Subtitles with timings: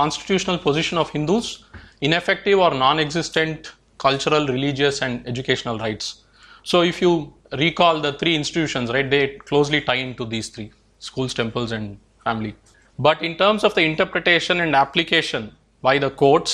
[0.00, 1.64] constitutional position of Hindus,
[2.00, 6.22] ineffective or non existent cultural, religious, and educational rights.
[6.62, 7.12] So, if you
[7.52, 12.54] recall the three institutions, right, they closely tie into these three schools, temples, and family.
[12.98, 16.52] But in terms of the interpretation and application by the courts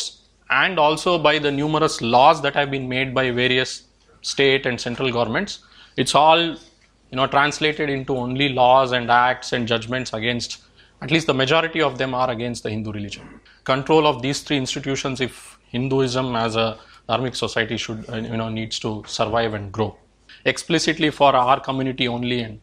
[0.51, 3.85] and also by the numerous laws that have been made by various
[4.21, 5.61] state and central governments,
[5.97, 10.63] it's all you know translated into only laws and acts and judgments against
[11.03, 13.41] at least the majority of them are against the Hindu religion.
[13.65, 16.79] Control of these three institutions, if Hinduism as a
[17.09, 19.96] dharmic society should uh, you know needs to survive and grow.
[20.45, 22.61] Explicitly for our community only and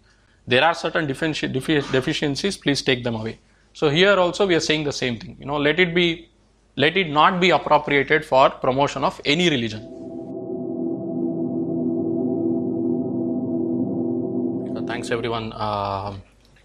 [0.48, 3.40] there are certain deficiencies please take them away.
[3.74, 6.30] So here also we are saying the same thing you know let it be
[6.76, 9.98] let it not be appropriated for promotion of any religion.
[14.88, 16.14] Thanks everyone uh,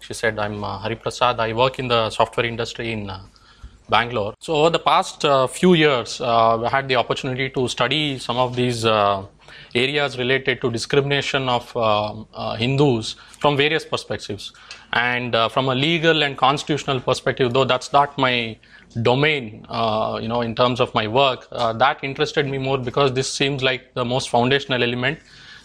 [0.07, 3.19] she said i'm uh, hari prasad i work in the software industry in uh,
[3.89, 4.33] bangalore.
[4.39, 8.37] So over the past uh, few years uh, i had the opportunity to study some
[8.37, 9.25] of these uh,
[9.75, 14.51] areas related to discrimination of uh, hindus from various perspectives.
[14.93, 18.57] And from a legal and constitutional perspective though that's not my
[19.01, 19.65] domain
[20.23, 23.93] you know in terms of my work that interested me more because this seems like
[23.95, 25.19] the most foundational element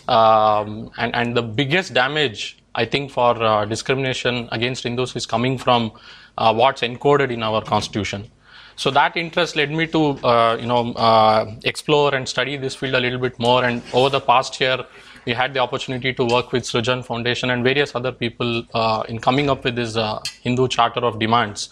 [0.09, 5.59] um, and, and the biggest damage I think for uh, discrimination against Hindus is coming
[5.59, 5.92] from
[6.39, 8.31] uh, what's encoded in our constitution.
[8.77, 12.95] So that interest led me to uh, you know uh, explore and study this field
[12.95, 13.65] a little bit more.
[13.65, 14.78] And over the past year,
[15.27, 19.19] we had the opportunity to work with Srijan Foundation and various other people uh, in
[19.19, 21.69] coming up with this uh, Hindu Charter of Demands.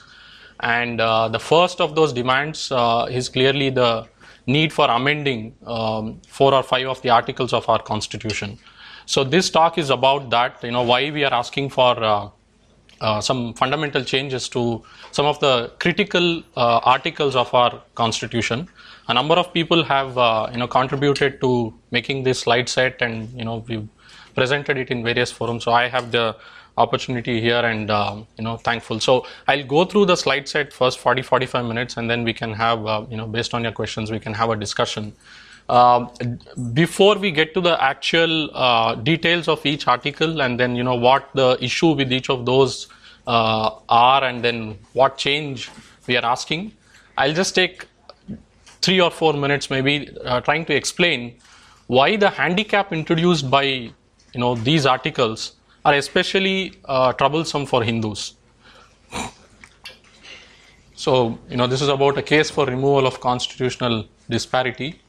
[0.62, 2.70] And the first of those demands
[3.10, 4.06] is clearly the
[4.46, 8.58] need for amending um, four or five of the articles of our constitution.
[9.10, 10.62] So this talk is about that.
[10.62, 12.28] You know why we are asking for uh,
[13.00, 18.68] uh, some fundamental changes to some of the critical uh, articles of our constitution.
[19.08, 23.28] A number of people have uh, you know contributed to making this slide set, and
[23.32, 23.88] you know we've
[24.36, 25.64] presented it in various forums.
[25.64, 26.36] So I have the
[26.78, 30.98] opportunity here and um, you know thankful so i'll go through the slide set first
[30.98, 34.10] 40 45 minutes and then we can have uh, you know based on your questions
[34.10, 35.12] we can have a discussion
[36.72, 40.94] before we get to the actual uh, details of each article and then you know
[40.94, 42.88] what the issue with each of those
[43.26, 45.70] uh, are and then what change
[46.06, 46.72] we are asking
[47.18, 47.86] i'll just take
[48.82, 51.34] three or four minutes maybe uh, trying to explain
[51.86, 58.34] why the handicap introduced by you know these articles are especially uh, troublesome for hindus.
[60.94, 65.00] So you know this is about a case for removal of constitutional disparity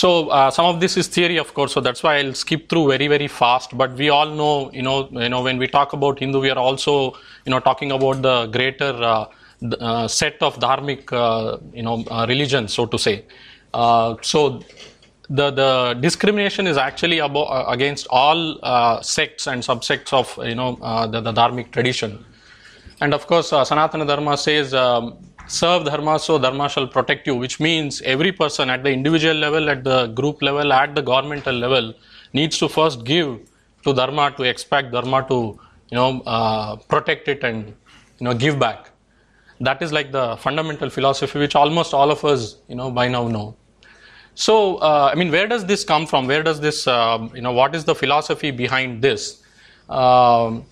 [0.00, 1.72] so uh, some of this is theory, of course.
[1.72, 3.74] So that's why I'll skip through very, very fast.
[3.78, 6.58] But we all know, you know, you know, when we talk about Hindu, we are
[6.58, 7.14] also,
[7.46, 9.24] you know, talking about the greater uh,
[9.60, 13.24] th- uh, set of dharmic, uh, you know, uh, religions, so to say.
[13.72, 14.60] Uh, so
[15.30, 18.40] the the discrimination is actually abo- against all
[19.02, 20.76] sects and subsects of, you know,
[21.10, 22.22] the, the dharmic tradition.
[23.00, 27.60] And of course, Sanatana Dharma says, um, serve Dharma so Dharma shall protect you, which
[27.60, 31.94] means every person at the individual level, at the group level, at the governmental level
[32.32, 33.40] needs to first give
[33.84, 35.58] to Dharma to expect Dharma to,
[35.90, 37.66] you know, uh, protect it and,
[38.18, 38.90] you know, give back.
[39.60, 43.28] That is like the fundamental philosophy which almost all of us, you know, by now
[43.28, 43.56] know.
[44.34, 46.26] So, uh, I mean, where does this come from?
[46.26, 49.42] Where does this, um, you know, what is the philosophy behind this?
[49.88, 50.66] Um,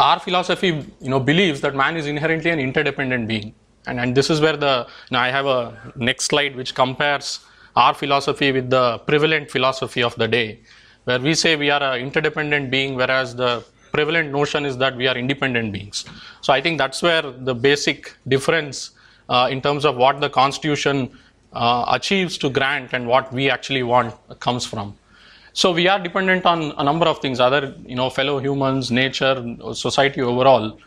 [0.00, 0.68] our philosophy,
[1.00, 3.54] you know, believes that man is inherently an interdependent being,
[3.88, 4.74] and and this is where the
[5.10, 7.40] now I have a next slide which compares
[7.76, 10.60] our philosophy with the prevalent philosophy of the day,
[11.04, 15.06] where we say we are an interdependent being, whereas the prevalent notion is that we
[15.06, 16.04] are independent beings.
[16.40, 18.90] So I think that's where the basic difference
[19.28, 21.10] uh, in terms of what the Constitution
[21.52, 24.96] uh, achieves to grant and what we actually want comes from.
[25.52, 29.56] So we are dependent on a number of things, other you know fellow humans, nature,
[29.72, 30.78] society overall,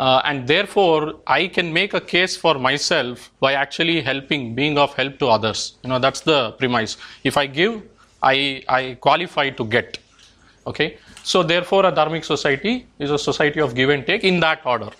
[0.00, 4.94] uh, and therefore I can make a case for myself by actually helping, being of
[4.94, 5.74] help to others.
[5.82, 6.96] You know that's the premise.
[7.22, 7.82] If I give,
[8.22, 9.98] I I qualify to get.
[10.66, 10.88] Okay,
[11.22, 14.90] so therefore a dharmic society is a society of give and take in that order.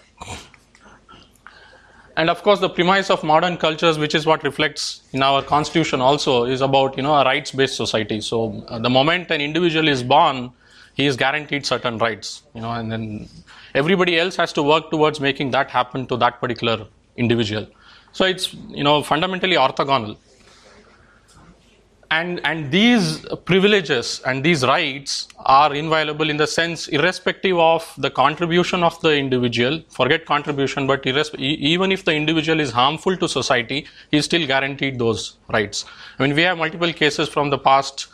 [2.16, 6.02] And of course, the premise of modern cultures, which is what reflects in our constitution
[6.02, 8.20] also, is about you know a rights-based society.
[8.20, 10.50] So uh, the moment an individual is born,
[10.94, 13.28] he is guaranteed certain rights, you know, and then
[13.74, 16.86] everybody else has to work towards making that happen to that particular
[17.16, 17.66] individual.
[18.12, 20.16] So it's you know fundamentally orthogonal.
[22.10, 28.10] and and these privileges and these rights are inviolable in the sense irrespective of the
[28.10, 33.86] contribution of the individual forget contribution but even if the individual is harmful to society
[34.10, 35.84] he is still guaranteed those rights
[36.18, 38.08] i mean we have multiple cases from the past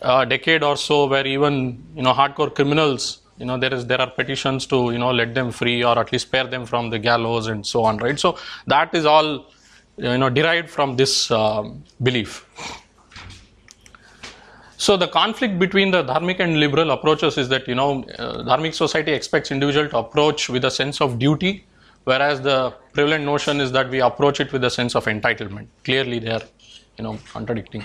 [0.00, 4.00] uh, decade or so where even you know hardcore criminals you know there is there
[4.00, 6.98] are petitions to you know let them free or at least spare them from the
[6.98, 9.30] gallows and so on right so that is all
[9.96, 12.46] you know derived from this um, belief
[14.84, 18.72] so the conflict between the dharmic and liberal approaches is that you know uh, dharmic
[18.72, 21.66] society expects individual to approach with a sense of duty,
[22.04, 25.66] whereas the prevalent notion is that we approach it with a sense of entitlement.
[25.84, 26.46] Clearly, they are
[26.96, 27.84] you know contradicting.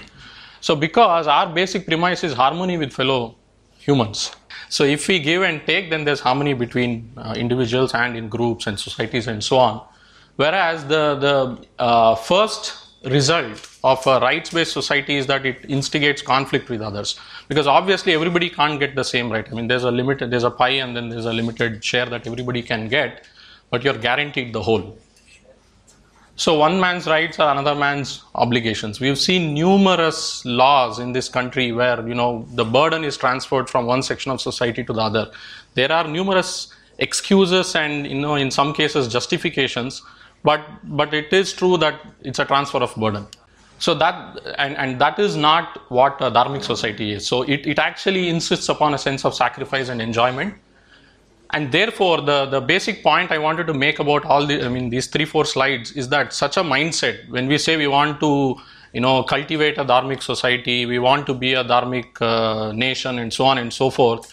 [0.61, 3.35] So because our basic premise is harmony with fellow
[3.85, 4.31] humans.
[4.69, 8.67] So if we give and take, then there's harmony between uh, individuals and in groups
[8.67, 9.81] and societies and so on.
[10.37, 11.37] Whereas the the
[11.79, 17.67] uh, first result of a rights-based society is that it instigates conflict with others because
[17.67, 20.77] obviously everybody can't get the same right i mean there's a limited there's a pie
[20.85, 23.27] and then there's a limited share that everybody can get
[23.69, 24.97] but you're guaranteed the whole
[26.37, 28.99] so one man's rights are another man's obligations.
[28.99, 33.85] We've seen numerous laws in this country where you know the burden is transferred from
[33.85, 35.31] one section of society to the other.
[35.75, 40.01] There are numerous excuses and you know in some cases justifications
[40.43, 43.25] but but it is true that it's a transfer of burden.
[43.79, 47.25] So that and, and that is not what a dharmic society is.
[47.25, 50.55] So it, it actually insists upon a sense of sacrifice and enjoyment
[51.51, 54.89] and therefore the, the basic point i wanted to make about all the i mean
[54.89, 58.55] these three four slides is that such a mindset when we say we want to
[58.93, 63.31] you know cultivate a dharmic society we want to be a dharmic uh, nation and
[63.31, 64.31] so on and so forth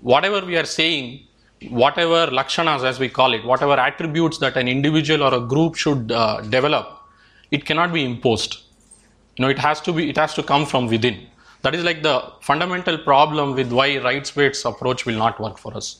[0.00, 1.26] whatever we are saying
[1.68, 6.10] whatever lakshanas as we call it whatever attributes that an individual or a group should
[6.12, 6.98] uh, develop
[7.52, 8.62] it cannot be imposed.
[9.36, 11.26] You know it has to be it has to come from within.
[11.62, 15.74] That is like the fundamental problem with why rights based approach will not work for
[15.76, 15.98] us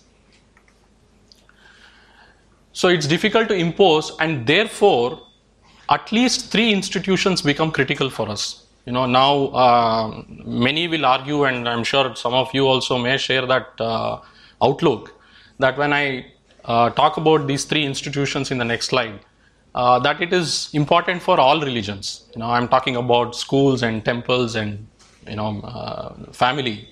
[2.73, 5.21] so it's difficult to impose and therefore
[5.91, 9.33] at least three institutions become critical for us you know now
[9.65, 10.23] uh,
[10.67, 14.19] many will argue and i'm sure some of you also may share that uh,
[14.63, 15.15] outlook
[15.59, 16.27] that when I
[16.65, 19.21] uh, talk about these three institutions in the next slide,
[19.75, 22.29] uh, that it is important for all religions.
[22.35, 24.87] You know, I'm talking about schools and temples and
[25.27, 26.89] you know uh, family,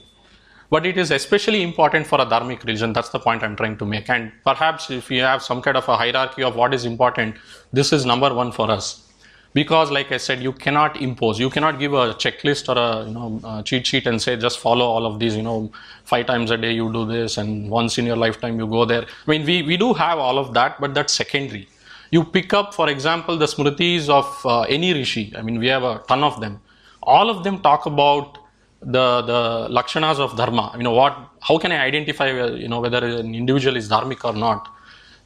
[0.71, 2.93] but it is especially important for a dharmic religion.
[2.93, 4.09] That's the point I'm trying to make.
[4.09, 7.37] And perhaps if you have some kind of a hierarchy of what is important,
[7.73, 9.07] this is number one for us.
[9.53, 11.41] Because like i said you cannot impose.
[11.41, 14.61] You cannot give a checklist or a you know a cheat sheet and say just
[14.61, 15.73] follow all of these you know
[16.05, 19.03] five times a day you do this and once in your lifetime you go there.
[19.03, 21.69] I mean we, we do have all of that but that's secondary.
[22.13, 25.33] You pick up for example the smritis of uh, any rishi.
[25.37, 26.61] I mean we have a ton of them.
[27.03, 28.39] All of them talk about
[28.83, 30.73] the the lakshanas of dharma.
[30.77, 34.25] You know what how can i identify uh, you know whether an individual is dharmic
[34.25, 34.69] or not?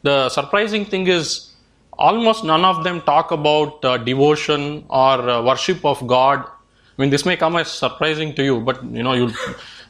[0.03, 1.53] The surprising thing is
[1.93, 6.41] almost none of them talk about uh, devotion or uh, worship of god.
[6.41, 9.33] I mean this may come as surprising to you but you know you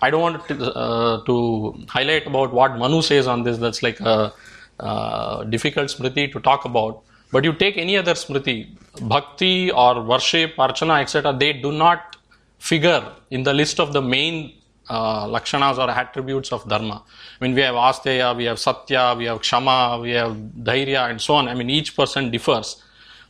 [0.03, 3.59] i don't want to, uh, to highlight about what manu says on this.
[3.59, 4.33] That's like a,
[4.81, 7.03] a difficult smriti to talk about.
[7.33, 8.69] But you take any other smriti
[9.01, 12.14] bhakti or worship archana etc they do not
[12.71, 14.37] figure in the list of the main
[14.89, 17.03] uh, lakshanas or attributes of dharma.
[17.41, 20.33] I mean, we have asteya, we have satya, we have kshama, we have
[20.69, 21.49] dhairya, and so on.
[21.49, 22.83] I mean, each person differs.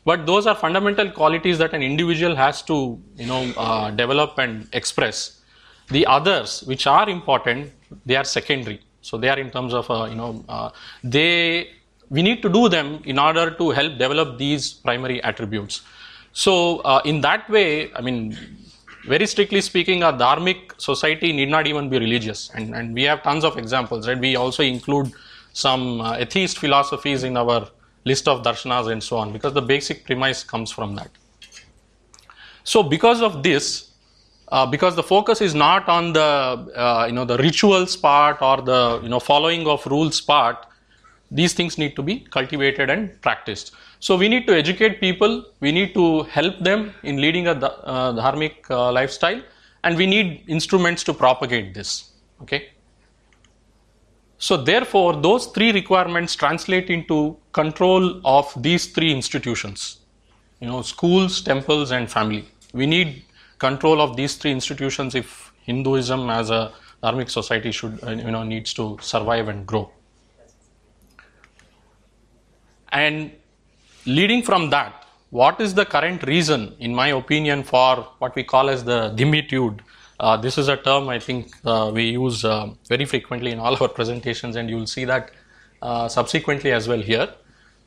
[0.05, 4.69] But those are fundamental qualities that an individual has to, you know, uh, develop and
[4.73, 5.41] express.
[5.88, 7.73] The others, which are important,
[8.07, 8.81] they are secondary.
[9.00, 10.71] So they are in terms of, uh, you know, uh,
[11.03, 11.71] they
[12.11, 15.83] we need to do them in order to help develop these primary attributes.
[16.33, 18.37] So uh, in that way, I mean,
[19.06, 22.50] very strictly speaking, a dharmic society need not even be religious.
[22.54, 24.18] And, and we have tons of examples, right?
[24.18, 25.12] We also include
[25.52, 27.68] some uh, atheist philosophies in our
[28.04, 31.11] list of darshanas and so on, because the basic premise comes from that.
[32.64, 33.90] So, because of this,
[34.49, 38.62] uh, because the focus is not on the uh, you know the rituals part or
[38.62, 40.66] the you know following of rules part,
[41.30, 43.73] these things need to be cultivated and practiced.
[44.04, 48.12] So we need to educate people, we need to help them in leading a uh,
[48.12, 49.40] dharmic uh, lifestyle,
[49.82, 52.11] and we need instruments to propagate this.
[52.42, 52.68] Okay.
[54.37, 60.00] So therefore, those three requirements translate into control of these three institutions.
[60.61, 62.44] You know, schools, temples, and family.
[62.75, 63.23] We need
[63.58, 68.42] control of these three institutions if Hinduism as a dharmic society should, uh, you know,
[68.42, 69.90] needs to survive and grow.
[72.92, 73.32] And
[74.06, 78.70] leading from that what is the current reason, in my opinion, for what we call
[78.70, 79.82] as the dhimmitude?
[80.20, 83.76] Uh, this is a term I think uh, we use uh, very frequently in all
[83.82, 85.32] our presentations, and you will see that
[85.82, 87.28] uh, subsequently as well here.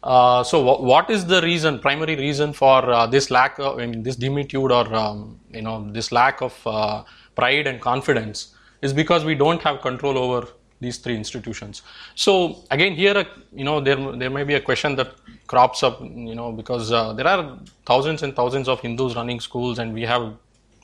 [0.03, 3.85] Uh, so, wh- what is the reason, primary reason for uh, this lack of, I
[3.85, 6.53] mean, this dhimmitude or um, you know this lack of
[7.35, 8.53] pride and confidence?
[8.81, 11.81] Is because we don't have control over these three institutions.
[12.15, 15.13] So again, here, you know, there there may be a question that
[15.47, 19.79] crops up, you know, because uh, there are thousands and thousands of Hindus running schools,
[19.79, 20.33] and we have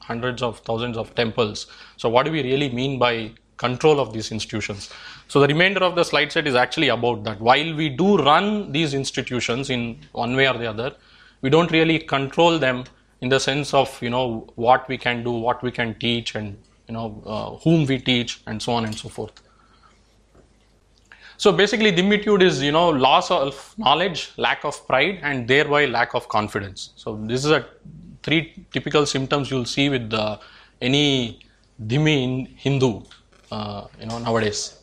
[0.02, 1.68] hundreds of thousands of temples.
[1.98, 4.90] So what do we really mean by control of these institutions?
[5.28, 7.40] So the remainder of the slide set is actually about that.
[7.40, 10.96] While we do run these institutions in one way or the other,
[11.42, 12.84] we don't really control them
[13.22, 16.58] in the sense of you know what we can do, what we can teach, and
[16.88, 19.42] you know uh, whom we teach, and so on and so forth.
[21.44, 26.14] So basically, dhimmitude is you know loss of knowledge, lack of pride, and thereby lack
[26.16, 26.92] of confidence.
[26.96, 27.66] So this is a
[28.26, 30.40] three typical symptoms you'll see with the,
[30.82, 31.42] any
[31.86, 33.02] dhimmi in Hindu,
[33.52, 34.80] uh, you know nowadays.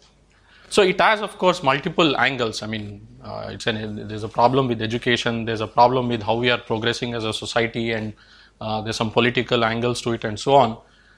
[0.68, 2.62] So it has, of course, multiple angles.
[2.62, 5.46] I mean, uh, it's an, there's a problem with education.
[5.46, 8.12] There's a problem with how we are progressing as a society, and
[8.60, 10.76] uh, there's some political angles to it, and so on.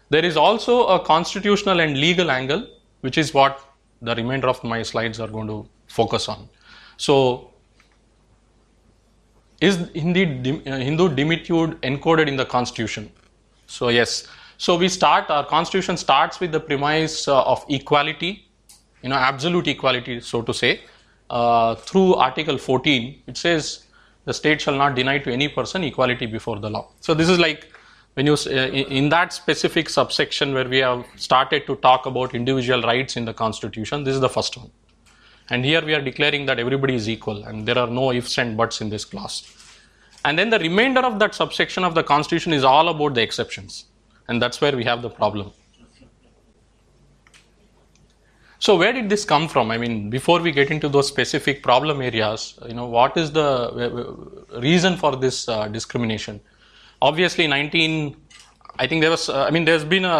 [0.08, 2.64] There is also a constitutional and legal angle,
[3.00, 3.60] which is what
[4.02, 6.48] the remainder of my slides are going to focus on.
[6.96, 7.50] So,
[9.60, 13.10] is indeed uh, Hindu dhimmitude encoded in the constitution?
[13.66, 14.26] So, yes.
[14.58, 18.48] So, we start, our constitution starts with the premise uh, of equality,
[19.02, 20.80] you know, absolute equality, so to say,
[21.30, 23.86] uh, through Article 14, it says
[24.24, 26.88] the state shall not deny to any person equality before the law.
[27.00, 27.71] So, this is like
[28.14, 32.82] when you uh, in that specific subsection where we have started to talk about individual
[32.82, 34.70] rights in the constitution this is the first one.
[35.50, 38.56] And here we are declaring that everybody is equal and there are no ifs and
[38.56, 39.42] buts in this clause.
[40.24, 43.86] And then the remainder of that subsection of the constitution is all about the exceptions.
[44.28, 45.50] And that's where we have the problem.
[48.60, 49.72] So where did this come from?
[49.72, 53.40] I mean before we get into those specific problem areas you know what is the
[53.42, 56.40] uh, reason for this uh, discrimination
[57.08, 58.16] obviously 19
[58.78, 60.18] i think there was uh, i mean there's been a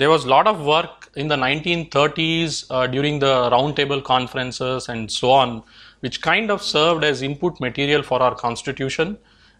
[0.00, 5.10] there was a lot of work in the 1930s uh, during the roundtable conferences and
[5.20, 5.62] so on
[6.00, 9.16] which kind of served as input material for our constitution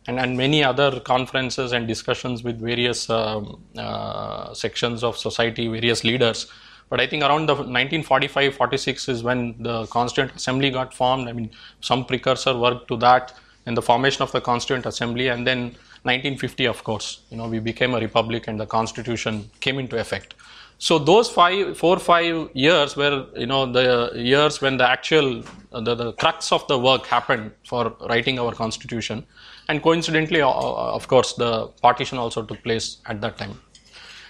[0.06, 6.04] and, and many other conferences and discussions with various um, uh, sections of society various
[6.04, 6.46] leaders
[6.90, 11.28] but I think around the 1945 46 is when the Constituent Assembly got formed.
[11.28, 11.50] I mean,
[11.80, 13.34] some precursor work to that
[13.66, 15.76] and the formation of the Constituent Assembly, and then
[16.08, 20.34] 1950, of course, you know, we became a republic and the constitution came into effect.
[20.78, 25.94] So those five, four, five years were, you know, the years when the actual, the,
[25.94, 29.26] the crux of the work happened for writing our constitution.
[29.68, 33.60] And coincidentally, uh, uh, of course, the partition also took place at that time.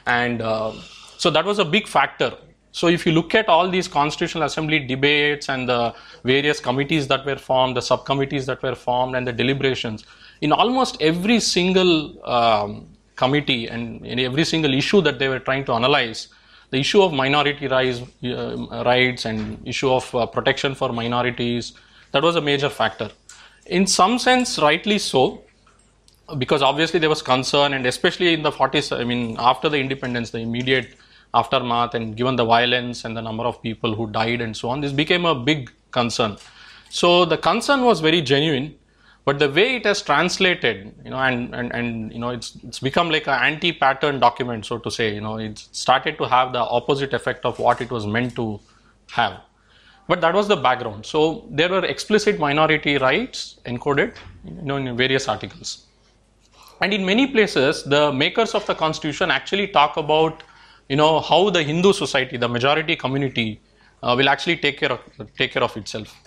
[0.06, 0.72] And uh,
[1.18, 2.32] so that was a big factor.
[2.72, 5.94] So if you look at all these constitutional assembly debates and the
[6.24, 10.06] various committees that were formed, the subcommittees that were formed and the deliberations,
[10.40, 11.92] in almost every single
[12.28, 16.28] um, committee and in every single issue that they were trying to analyze,
[16.70, 21.72] the issue of minority rights, uh, rights and issue of uh, protection for minorities,
[22.12, 23.10] that was a major factor.
[23.66, 25.42] In some sense, rightly so,
[26.36, 30.30] because obviously there was concern, and especially in the 40s, I mean, after the independence,
[30.30, 30.94] the immediate
[31.34, 34.80] aftermath, and given the violence and the number of people who died and so on,
[34.80, 36.36] this became a big concern.
[36.90, 38.77] So the concern was very genuine,
[39.28, 42.78] but the way it has translated you know and and, and you know it's it's
[42.86, 46.62] become like an anti-pattern document so to say you know it started to have the
[46.78, 48.46] opposite effect of what it was meant to
[49.10, 49.34] have.
[50.06, 51.04] But that was the background.
[51.04, 55.74] So there were explicit minority rights encoded you know in various articles.
[56.80, 60.42] And in many places the makers of the constitution actually talk about
[60.88, 63.48] you know how the hindu society the majority community
[64.02, 65.00] uh, will actually take care of
[65.42, 66.18] take care of itself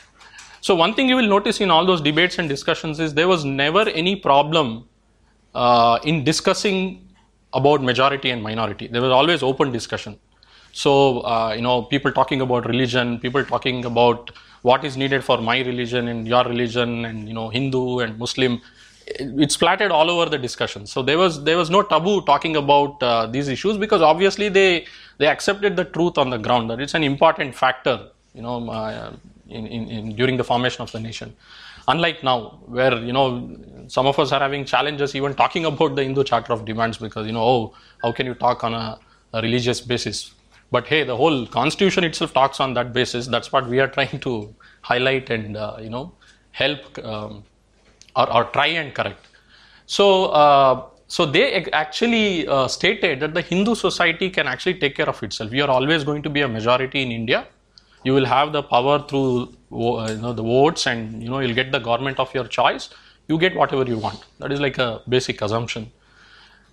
[0.61, 3.43] so one thing you will notice in all those debates and discussions is there was
[3.43, 4.87] never any problem
[5.55, 7.07] uh, in discussing
[7.53, 8.87] about majority and minority.
[8.87, 10.19] There was always open discussion.
[10.71, 15.39] So uh, you know, people talking about religion, people talking about what is needed for
[15.39, 18.61] my religion and your religion, and you know, Hindu and Muslim.
[19.07, 20.85] It's splattered all over the discussion.
[20.85, 24.85] So there was there was no taboo talking about uh, these issues because obviously they
[25.17, 28.09] they accepted the truth on the ground that it's an important factor.
[28.33, 29.11] You know, uh,
[29.51, 31.35] in, in, in, during the formation of the nation.
[31.87, 36.03] Unlike now, where you know some of us are having challenges even talking about the
[36.03, 38.99] Hindu Charter of Demands because you know oh how can you talk on a,
[39.33, 40.33] a religious basis?
[40.71, 43.27] But hey, the whole constitution itself talks on that basis.
[43.27, 46.13] That's what we are trying to highlight and uh, you know
[46.51, 47.43] help um,
[48.15, 49.27] or, or try and correct.
[49.85, 55.09] So, uh, so they actually uh, stated that the Hindu society can actually take care
[55.09, 55.51] of itself.
[55.51, 57.47] We are always going to be a majority in India.
[58.03, 61.55] You will have the power through uh, you know, the votes, and you know you'll
[61.55, 62.89] get the government of your choice.
[63.27, 64.25] You get whatever you want.
[64.39, 65.91] That is like a basic assumption.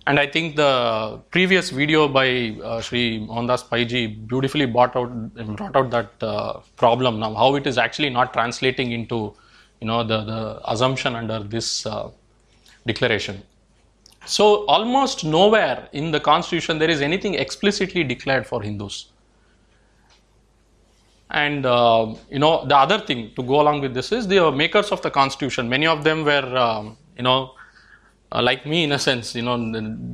[0.07, 5.11] And I think the previous video by uh, Sri Mohandas Paiji beautifully brought out
[5.55, 9.35] brought out that uh, problem now how it is actually not translating into
[9.81, 12.09] you know the the assumption under this uh,
[12.87, 13.43] declaration.
[14.25, 19.09] So almost nowhere in the constitution there is anything explicitly declared for Hindus.
[21.31, 24.91] And uh, you know the other thing to go along with this is the makers
[24.91, 25.69] of the constitution.
[25.69, 27.51] Many of them were um, you know
[28.31, 29.57] uh, like me in a sense, you know,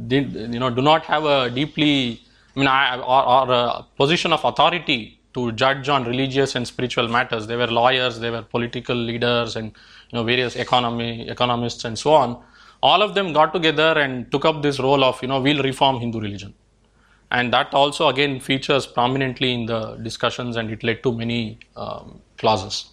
[0.08, 2.22] did, you know, do not have a deeply,
[2.56, 7.08] I mean, I, or, or a position of authority to judge on religious and spiritual
[7.10, 7.48] matters.
[7.48, 9.68] They were lawyers, they were political leaders, and
[10.10, 12.42] you know, various economy economists and so on.
[12.82, 16.00] All of them got together and took up this role of, you know, we'll reform
[16.00, 16.54] Hindu religion,
[17.32, 22.22] and that also again features prominently in the discussions, and it led to many um,
[22.38, 22.92] clauses.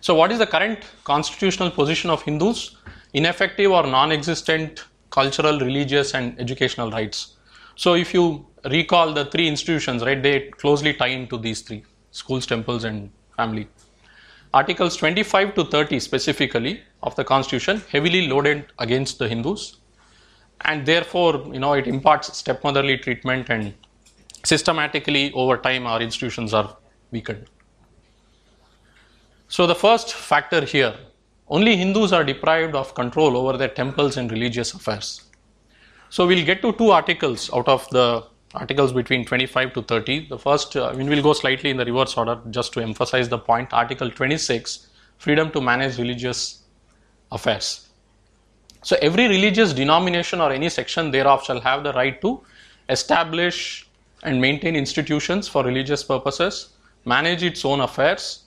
[0.00, 2.76] So, what is the current constitutional position of Hindus?
[3.14, 7.36] Ineffective or non existent cultural, religious, and educational rights.
[7.74, 12.46] So, if you recall the three institutions, right, they closely tie into these three schools,
[12.46, 13.68] temples, and family.
[14.54, 19.77] Articles 25 to 30 specifically of the constitution heavily loaded against the Hindus,
[20.62, 23.74] and therefore, you know, it imparts stepmotherly treatment and
[24.44, 26.76] systematically over time our institutions are
[27.10, 27.46] weakened.
[29.48, 30.94] So, the first factor here
[31.48, 35.22] only Hindus are deprived of control over their temples and religious affairs.
[36.10, 38.24] So, we'll get to two articles out of the
[38.54, 40.28] articles between 25 to 30.
[40.28, 43.28] The first, uh, I mean, we'll go slightly in the reverse order just to emphasize
[43.28, 43.72] the point.
[43.72, 44.88] Article 26
[45.18, 46.62] freedom to manage religious
[47.30, 47.87] affairs.
[48.82, 52.40] So, every religious denomination or any section thereof shall have the right to
[52.88, 53.88] establish
[54.22, 56.70] and maintain institutions for religious purposes,
[57.04, 58.44] manage its own affairs,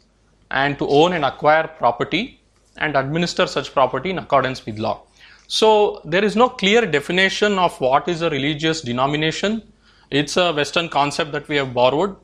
[0.50, 2.40] and to own and acquire property
[2.78, 5.04] and administer such property in accordance with law.
[5.48, 9.62] So, there is no clear definition of what is a religious denomination.
[10.10, 12.16] It's a Western concept that we have borrowed.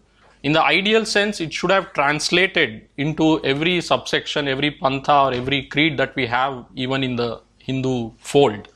[0.44, 5.64] In the ideal sense, it should have translated into every subsection, every pantha, or every
[5.64, 8.70] creed that we have, even in the Hindu fold.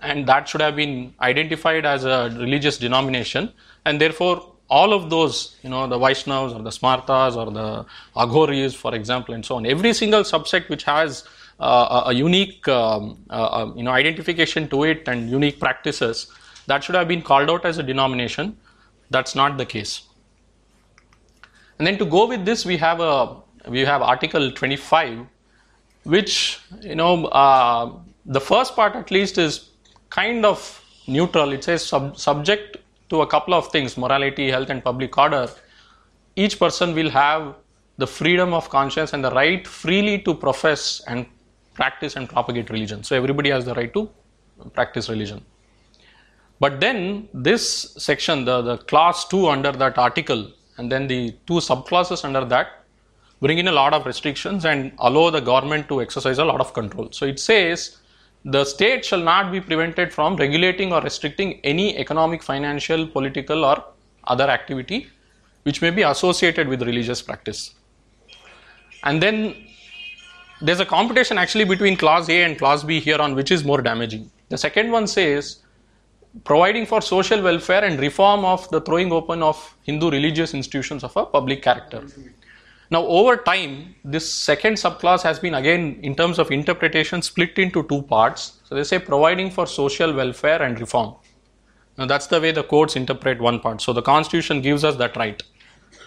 [0.00, 3.52] And that should have been identified as a religious denomination.
[3.84, 4.36] And therefore,
[4.68, 9.34] all of those, you know, the Vaishnavas or the Smartas or the Aghoris, for example,
[9.34, 11.24] and so on, every single subsect which has
[11.58, 16.32] uh, a, unique, um, uh, you know, identification to it and unique practices,
[16.66, 18.56] that should have been called out as a denomination.
[19.10, 20.02] That's not the case.
[21.78, 23.36] And then to go with this, we have a
[23.68, 25.26] we have Article 25,
[26.04, 27.92] which you know uh,
[28.26, 29.70] the first part at least is
[30.10, 31.52] kind of neutral.
[31.52, 32.78] It says sub- subject
[33.08, 35.48] to a couple of things: morality, health, and public order.
[36.36, 37.54] Each person will have
[37.98, 41.26] the freedom of conscience and the right freely to profess and
[41.74, 43.02] practice and propagate religion.
[43.02, 44.08] So everybody has the right to
[44.72, 45.44] practice religion.
[46.60, 51.54] But then this section, the, the clause 2 under that article, and then the two
[51.54, 52.84] subclauses under that,
[53.40, 56.74] bring in a lot of restrictions and allow the government to exercise a lot of
[56.74, 57.08] control.
[57.12, 57.98] So it says
[58.44, 63.84] the state shall not be prevented from regulating or restricting any economic, financial, political, or
[64.24, 65.08] other activity
[65.64, 67.74] which may be associated with religious practice.
[69.04, 69.54] And then
[70.62, 73.82] there's a competition actually between clause A and clause B here on which is more
[73.82, 74.30] damaging.
[74.48, 75.60] The second one says
[76.44, 81.16] providing for social welfare and reform of the throwing open of Hindu religious institutions of
[81.16, 82.06] a public character.
[82.90, 87.84] Now, over time, this second subclause has been again, in terms of interpretation, split into
[87.84, 88.58] two parts.
[88.64, 91.14] So, they say providing for social welfare and reform.
[91.96, 93.80] Now, that's the way the courts interpret one part.
[93.80, 95.40] So, the constitution gives us that right.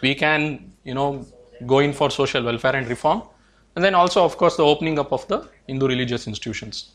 [0.01, 1.25] We can, you know,
[1.65, 3.23] go in for social welfare and reform.
[3.75, 6.91] And then also, of course, the opening up of the Hindu religious institutions.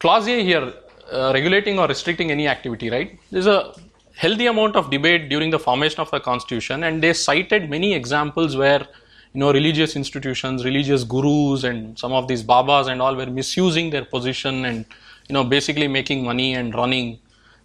[0.00, 0.72] Clause A here,
[1.12, 3.18] uh, regulating or restricting any activity, right?
[3.30, 3.72] There's a
[4.16, 8.56] healthy amount of debate during the formation of the constitution, and they cited many examples
[8.56, 8.80] where
[9.32, 13.90] you know religious institutions, religious gurus, and some of these babas and all were misusing
[13.90, 14.84] their position and
[15.28, 17.18] you know basically making money and running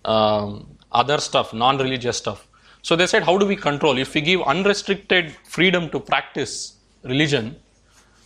[0.06, 2.48] um, other stuff, non-religious stuff.
[2.82, 3.98] So they said, how do we control?
[3.98, 7.56] If we give unrestricted freedom to practice religion,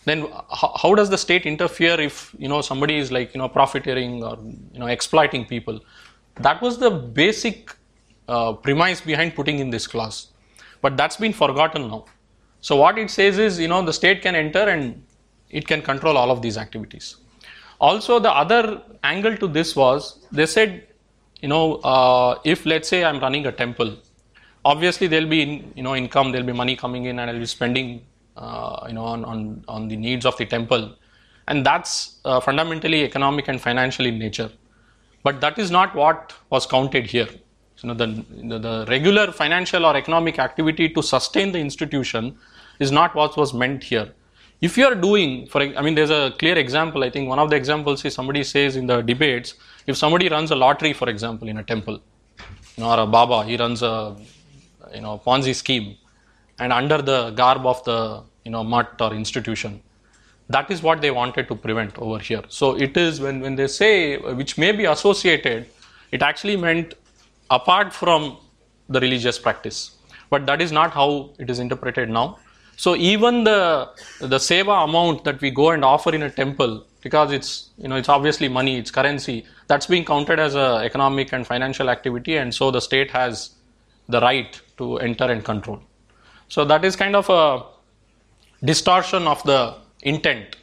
[0.04, 3.48] then how, how, does the state interfere if you know somebody is like you know
[3.48, 4.38] profiteering or
[4.72, 5.80] you know exploiting people?
[6.36, 7.76] That was the basic
[8.28, 10.28] uh, premise behind putting in this clause,
[10.80, 12.04] but that's been forgotten now.
[12.60, 15.04] So what it says is you know the state can enter and
[15.50, 17.16] it can control all of these activities.
[17.80, 20.86] Also, the other angle to this was they said,
[21.40, 23.96] you know, uh, if let's say I'm running a temple,
[24.64, 27.46] obviously there'll be in, you know income, there'll be money coming in, and I'll be
[27.46, 28.04] spending
[28.36, 30.94] uh, you know on, on on the needs of the temple,
[31.48, 34.50] and that's uh, fundamentally economic and financial in nature.
[35.24, 37.28] But that is not what was counted here.
[37.82, 42.36] You know, the, the, the regular financial or economic activity to sustain the institution
[42.78, 44.12] is not what was meant here.
[44.60, 47.02] If you are doing, for I mean, there's a clear example.
[47.02, 49.54] I think one of the examples is somebody says in the debates,
[49.88, 52.00] if somebody runs a lottery, for example, in a temple,
[52.76, 54.16] you know, or a Baba, he runs a
[54.94, 55.96] you know Ponzi scheme,
[56.60, 59.82] and under the garb of the you know mutt or institution,
[60.48, 62.42] that is what they wanted to prevent over here.
[62.48, 65.66] So it is when, when they say which may be associated,
[66.12, 66.94] it actually meant
[67.58, 68.36] apart from
[68.88, 69.78] the religious practice.
[70.30, 72.38] But that is not how it is interpreted now.
[72.76, 73.60] So even the
[74.20, 77.96] the seva amount that we go and offer in a temple, because it's you know
[77.96, 82.54] it's obviously money, it's currency, that's being counted as a economic and financial activity, and
[82.60, 83.50] so the state has
[84.08, 85.80] the right to enter and control.
[86.48, 87.44] So that is kind of a
[88.64, 89.60] distortion of the
[90.02, 90.56] intent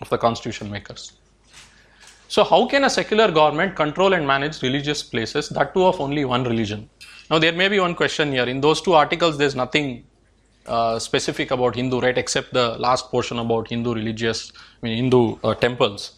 [0.00, 1.12] of the constitution makers.
[2.34, 6.24] So, how can a secular government control and manage religious places, that too of only
[6.24, 6.88] one religion?
[7.28, 8.44] Now, there may be one question here.
[8.44, 10.04] In those two articles, there's nothing
[10.64, 15.38] uh, specific about Hindu, right, except the last portion about Hindu religious, I mean, Hindu
[15.42, 16.12] uh, temples.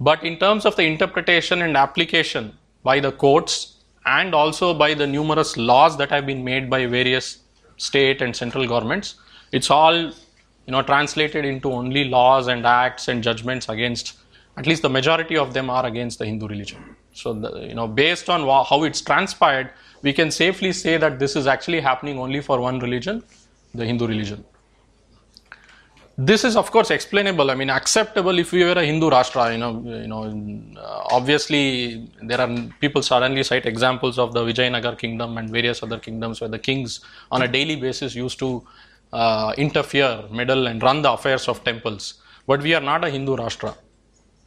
[0.00, 3.74] But in terms of the interpretation and application by the courts
[4.06, 7.40] and also by the numerous laws that have been made by various
[7.76, 9.16] state and central governments,
[9.52, 14.16] it's all you know translated into only laws and acts and judgments against
[14.60, 16.80] at least the majority of them are against the hindu religion
[17.20, 19.70] so the, you know based on how it's transpired
[20.02, 23.22] we can safely say that this is actually happening only for one religion
[23.74, 24.44] the hindu religion
[26.30, 29.60] this is of course explainable i mean acceptable if we were a hindu rashtra you
[29.64, 30.22] know you know
[30.86, 31.62] uh, obviously
[32.30, 32.50] there are
[32.84, 37.00] people suddenly cite examples of the vijayanagar kingdom and various other kingdoms where the kings
[37.34, 38.50] on a daily basis used to
[39.12, 42.14] uh, interfere, meddle, and run the affairs of temples.
[42.46, 43.76] But we are not a Hindu Rashtra.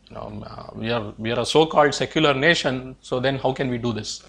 [0.10, 2.96] You know, uh, we are we are a so-called secular nation.
[3.02, 4.24] So then, how can we do this?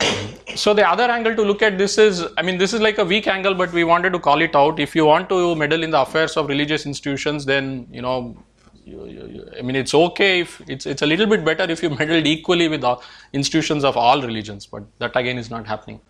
[0.54, 3.04] so the other angle to look at this is, I mean, this is like a
[3.04, 4.80] weak angle, but we wanted to call it out.
[4.80, 8.36] If you want to meddle in the affairs of religious institutions, then you know
[8.84, 11.90] you, you, I mean, it's okay if it's it's a little bit better if you
[12.00, 12.96] meddled equally with the
[13.32, 16.00] institutions of all religions, but that again is not happening.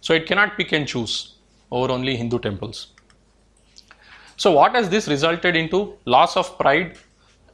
[0.00, 1.34] So it cannot pick and choose
[1.70, 2.93] over only Hindu temples.
[4.36, 5.96] So what has this resulted into?
[6.04, 6.96] Loss of pride.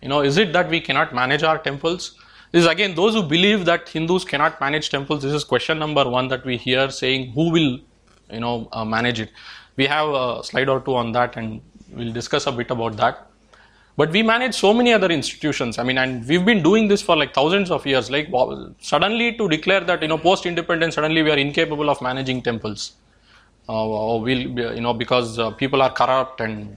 [0.02, 2.16] You know, is it that we cannot manage our temples?
[2.52, 5.22] This is again those who believe that Hindus cannot manage temples.
[5.22, 7.78] This is question number one that we hear saying who will,
[8.30, 9.30] you know, uh, manage it.
[9.76, 11.60] We have a slide or two on that, and
[11.92, 13.26] we'll discuss a bit about that.
[13.96, 15.78] But we manage so many other institutions.
[15.78, 18.10] I mean, and we've been doing this for like thousands of years.
[18.10, 18.28] Like
[18.80, 22.92] suddenly to declare that you know post-independence, suddenly we are incapable of managing temples
[23.70, 24.42] uh, will
[24.78, 26.76] you know because uh, people are corrupt and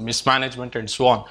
[0.00, 1.24] mismanagement and so on.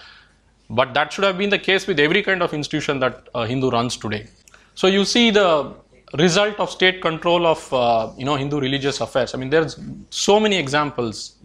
[0.69, 3.69] But that should have been the case with every kind of institution that uh, hindu
[3.69, 4.27] runs today.
[4.73, 5.73] So you see the
[6.17, 9.33] result of state control of uh, you know hindu religious affairs.
[9.33, 11.35] I mean there's so many examples.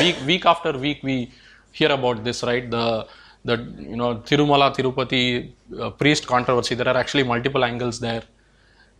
[0.00, 1.30] Week week after week we
[1.72, 2.70] hear about this right?
[2.70, 3.06] The
[3.44, 6.74] the you know tirumala tirupati uh, priest controversy.
[6.74, 8.24] There are actually multiple angles there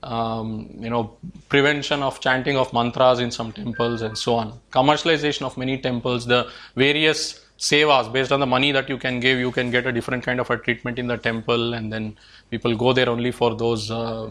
[0.05, 1.17] um, you know,
[1.49, 4.59] prevention of chanting of mantras in some temples and so on.
[4.71, 9.39] Commercialization of many temples, the various sevas based on the money that you can give,
[9.39, 12.17] you can get a different kind of a treatment in the temple, and then
[12.51, 14.31] people go there only for those uh,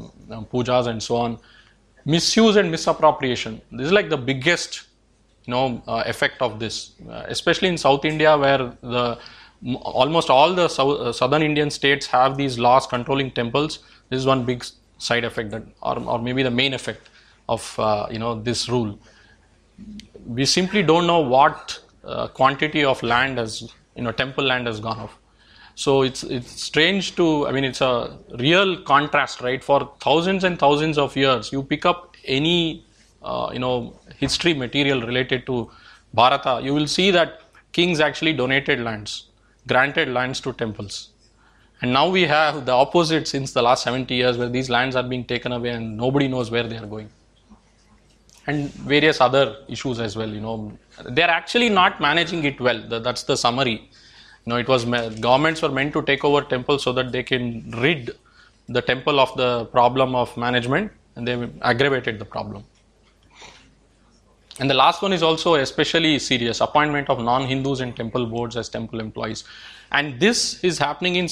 [0.51, 1.39] pujas and so on.
[2.05, 3.62] Misuse and misappropriation.
[3.71, 4.83] This is like the biggest,
[5.45, 9.17] you know, uh, effect of this, uh, especially in South India where the
[9.81, 13.79] almost all the uh, southern Indian states have these laws controlling temples.
[14.09, 14.65] This is one big
[15.09, 17.09] side effect that or, or maybe the main effect
[17.49, 18.97] of uh, you know this rule.
[20.25, 24.79] We simply don't know what uh, quantity of land has you know temple land has
[24.79, 25.17] gone off.
[25.75, 29.63] So it's it's strange to i mean it's a real contrast right?
[29.63, 32.85] For thousands and thousands of years you pick up any
[33.23, 35.71] uh, you know history material related to
[36.13, 39.29] bharata you will see that kings actually donated lands
[39.67, 41.09] granted lands to temples
[41.81, 45.03] and now we have the opposite since the last 70 years where these lands are
[45.03, 47.09] being taken away and nobody knows where they are going.
[48.47, 50.77] And various other issues as well, you know.
[51.09, 52.81] They're actually not managing it well.
[52.88, 53.89] That's the summary.
[54.45, 54.86] You know, it was
[55.19, 58.12] governments were meant to take over temples so that they can rid
[58.67, 62.63] the temple of the problem of management and they aggravated the problem.
[64.59, 68.55] And the last one is also especially serious appointment of non Hindus in temple boards
[68.55, 69.43] as temple employees.
[69.91, 71.27] And this is happening in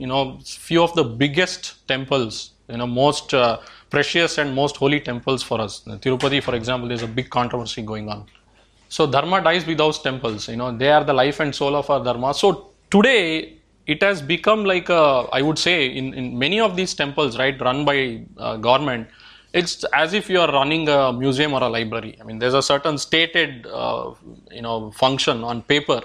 [0.00, 3.58] you know few of the biggest temples, you know, most uh,
[3.90, 5.82] precious and most holy temples for us.
[5.86, 8.26] Tirupati, for example, there's a big controversy going on.
[8.88, 10.48] So dharma dies with those temples.
[10.48, 12.34] You know, they are the life and soul of our dharma.
[12.34, 16.94] So today it has become like a, I would say, in, in many of these
[16.94, 19.08] temples, right, run by uh, government,
[19.54, 22.18] it's as if you are running a museum or a library.
[22.20, 24.12] I mean, there's a certain stated, uh,
[24.50, 26.00] you know, function on paper,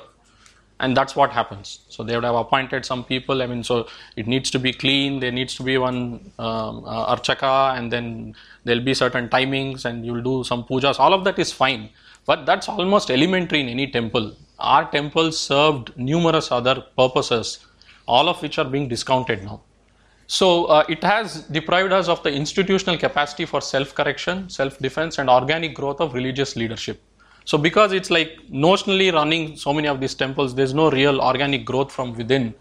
[0.80, 1.80] and that's what happens.
[1.90, 3.42] So they would have appointed some people.
[3.42, 5.20] I mean, so it needs to be clean.
[5.20, 8.36] There needs to be one um, uh, archaka, and then
[8.66, 11.00] there'll be certain timings, and you'll do some pujas.
[11.00, 11.90] All of that is fine,
[12.28, 14.36] but that's almost elementary in any temple.
[14.60, 17.66] Our temples served numerous other purposes,
[18.08, 19.62] all of which are being discounted now.
[20.32, 25.74] So uh, it has deprived us of the institutional capacity for self-correction, self-defense, and organic
[25.74, 27.02] growth of religious leadership.
[27.46, 31.66] So because it's like notionally running so many of these temples, there's no real organic
[31.66, 32.54] growth from within,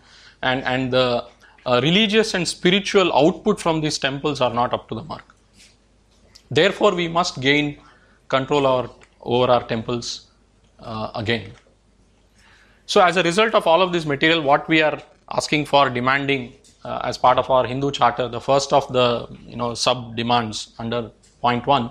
[0.42, 1.26] and and the
[1.66, 5.34] uh, religious and spiritual output from these temples are not up to the mark.
[6.50, 7.76] Therefore, we must gain
[8.28, 8.88] control our,
[9.20, 10.28] over our temples
[10.78, 11.52] uh, again.
[12.86, 16.54] So, as a result of all of this material, what we are asking for, demanding
[16.84, 20.74] uh, as part of our Hindu charter, the first of the you know sub demands
[20.78, 21.10] under
[21.40, 21.90] point one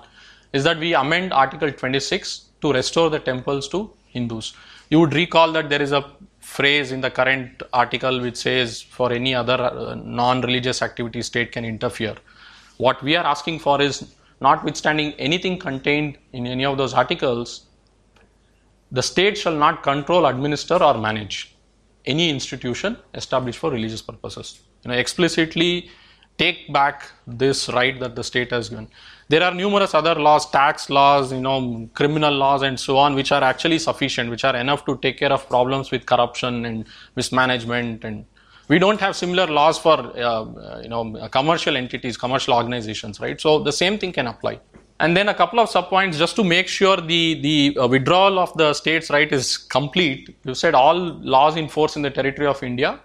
[0.54, 4.54] is that we amend Article 26 to restore the temples to Hindus.
[4.90, 6.06] You would recall that there is a
[6.40, 11.66] phrase in the current article which says for any other uh, non-religious activity state can
[11.66, 12.16] interfere.
[12.78, 17.66] What we are asking for is notwithstanding anything contained in any of those articles,
[18.92, 21.56] the state shall not control, administer or manage
[22.06, 25.90] any institution established for religious purposes you know, explicitly
[26.38, 28.88] take back this right that the state has given.
[29.30, 33.32] There are numerous other laws, tax laws, you know, criminal laws, and so on, which
[33.32, 36.86] are actually sufficient, which are enough to take care of problems with corruption and
[37.16, 38.06] mismanagement.
[38.06, 38.26] And
[38.70, 43.40] we don't have similar laws for, uh, you know, commercial entities, commercial organizations, right?
[43.42, 44.62] So the same thing can apply.
[45.00, 48.52] And then a couple of subpoints just to make sure the the uh, withdrawal of
[48.58, 50.36] the state's right is complete.
[50.44, 50.98] You said all
[51.36, 53.00] laws in force in the territory of India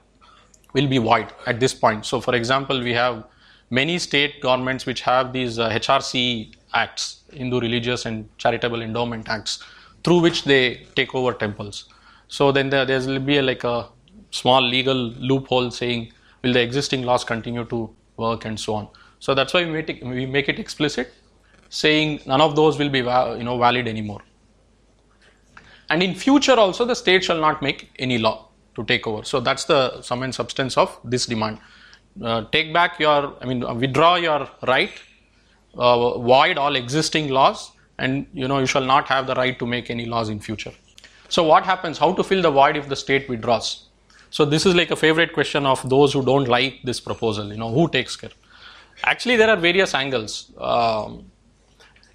[0.73, 2.07] will be void at this point.
[2.07, 3.25] So, for example, we have
[3.71, 9.63] many state governments which have these uh, HRC acts, Hindu Religious and Charitable Endowment Acts,
[10.05, 11.89] through which they take over temples.
[12.29, 13.89] So then there will be a, like a
[14.31, 14.97] small legal
[15.31, 18.89] loophole saying will the existing laws continue to work and so on.
[19.21, 21.13] So that's why we make it, we make it explicit,
[21.69, 24.23] saying none of those will be you know valid anymore.
[25.91, 29.25] And in future also the state shall not make any law to take over.
[29.25, 31.59] So that's the sum and substance of this demand.
[32.23, 34.93] Uh, take back your, I mean, uh, withdraw your right,
[35.75, 39.67] uh, void all existing laws, and you know you shall not have the right to
[39.67, 40.73] make any laws in future.
[41.29, 41.99] So what happens?
[41.99, 43.87] How to fill the void if the state withdraws?
[44.31, 47.51] So this is like a favorite question of those who don't like this proposal.
[47.51, 48.31] You know, who takes care?
[49.05, 50.53] Actually, there are various angles.
[50.59, 51.31] Um,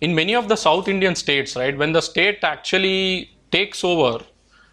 [0.02, 4.24] in many of the South Indian states, right, when the state actually takes over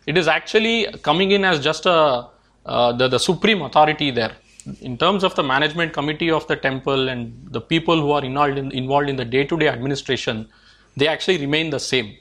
[0.07, 2.29] it is actually coming in as just a
[2.67, 4.37] uh, the, the supreme authority there.
[4.81, 8.57] In terms of the management committee of the temple and the people who are involved
[8.57, 10.49] in, involved in the day-to-day administration
[10.97, 12.17] they actually remain the same.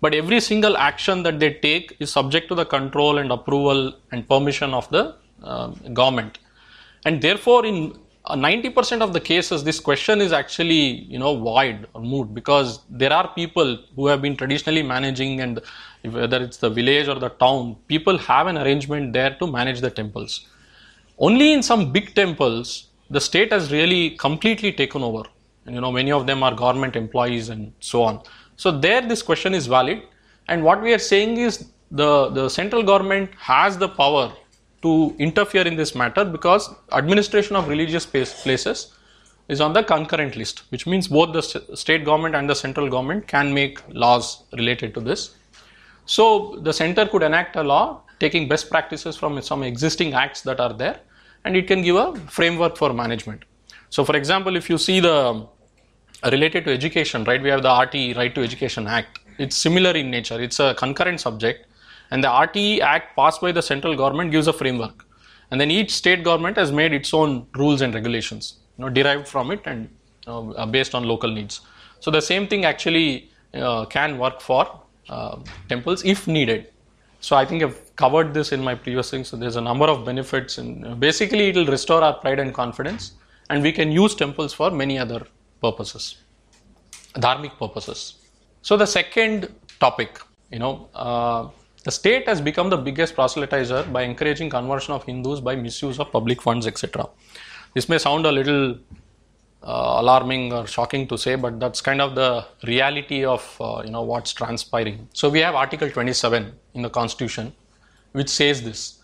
[0.00, 4.28] But every single action that they take is subject to the control and approval and
[4.28, 6.38] permission of the uh, government.
[7.06, 7.96] And therefore in
[8.28, 12.80] 90% uh, of the cases this question is actually you know void or moot because
[12.90, 15.60] there are people who have been traditionally managing and
[16.12, 19.90] whether it's the village or the town people have an arrangement there to manage the
[19.90, 20.46] temples.
[21.18, 25.22] Only in some big temples the state has really completely taken over.
[25.64, 28.22] And you know many of them are government employees and so on.
[28.56, 30.02] So there this question is valid.
[30.48, 34.32] And what we are saying is the the central government has the power
[34.82, 38.92] to interfere in this matter because administration of religious places
[39.48, 43.26] is on the concurrent list, which means both the state government and the central government
[43.28, 45.34] can make laws related to this.
[46.06, 50.60] So the center could enact a law taking best practices from some existing acts that
[50.60, 51.00] are there
[51.44, 53.44] and it can give a framework for management.
[53.90, 55.46] So for example, if you see the
[56.24, 59.18] related to education, right, we have the RTE, Right to Education Act.
[59.38, 60.40] It's similar in nature.
[60.40, 61.66] It's a concurrent subject
[62.10, 65.04] and the RTE Act passed by the central government gives a framework.
[65.50, 69.28] And then each state government has made its own rules and regulations, you know, derived
[69.28, 69.88] from it and
[70.26, 71.60] uh, based on local needs.
[72.00, 75.38] So the same thing actually uh, can work for uh,
[75.68, 76.68] temples if needed.
[77.20, 79.28] So I think I've covered this in my previous things.
[79.28, 82.52] So there's a number of benefits, and uh, basically it will restore our pride and
[82.52, 83.12] confidence,
[83.50, 85.26] and we can use temples for many other
[85.60, 86.18] purposes,
[87.14, 88.14] dharmic purposes.
[88.62, 91.48] So the second topic, you know, uh,
[91.84, 96.10] the state has become the biggest proselytizer by encouraging conversion of Hindus by misuse of
[96.10, 97.08] public funds, etc.
[97.74, 98.76] This may sound a little
[99.62, 103.90] uh, alarming or shocking to say, but that's kind of the reality of uh, you
[103.90, 105.08] know what's transpiring.
[105.12, 107.52] So we have Article 27 in the Constitution,
[108.12, 109.00] which says this: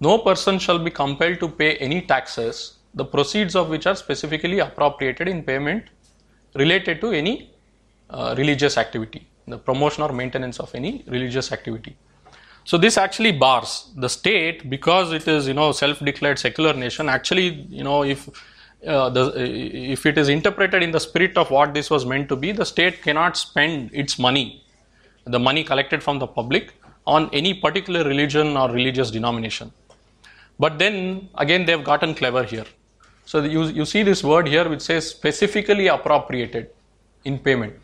[0.00, 4.58] No person shall be compelled to pay any taxes, the proceeds of which are specifically
[4.58, 5.84] appropriated in payment
[6.54, 7.50] related to any
[8.10, 11.96] uh, religious activity, the promotion or maintenance of any religious activity.
[12.64, 17.08] So this actually bars the state because it is you know self-declared secular nation.
[17.08, 18.28] Actually, you know if
[18.86, 22.36] uh, the, if it is interpreted in the spirit of what this was meant to
[22.36, 24.64] be, the state cannot spend its money,
[25.24, 26.74] the money collected from the public,
[27.06, 29.72] on any particular religion or religious denomination.
[30.58, 32.66] But then again, they've gotten clever here.
[33.24, 36.70] So you, you see this word here which says specifically appropriated
[37.24, 37.74] in payment.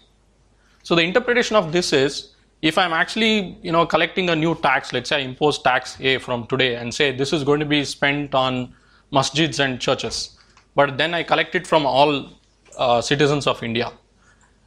[0.82, 4.92] So the interpretation of this is if I'm actually you know collecting a new tax,
[4.92, 7.84] let's say I impose tax A from today and say this is going to be
[7.84, 8.74] spent on
[9.12, 10.38] masjids and churches,
[10.79, 12.12] but then I collect it from all
[12.77, 13.93] uh, citizens of India.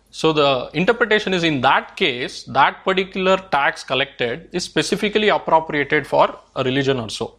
[0.09, 6.25] So the interpretation is in that case that particular tax collected is specifically appropriated for
[6.55, 7.35] a religion or so,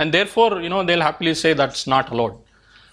[0.00, 2.36] and therefore you know they'll happily say that's not allowed.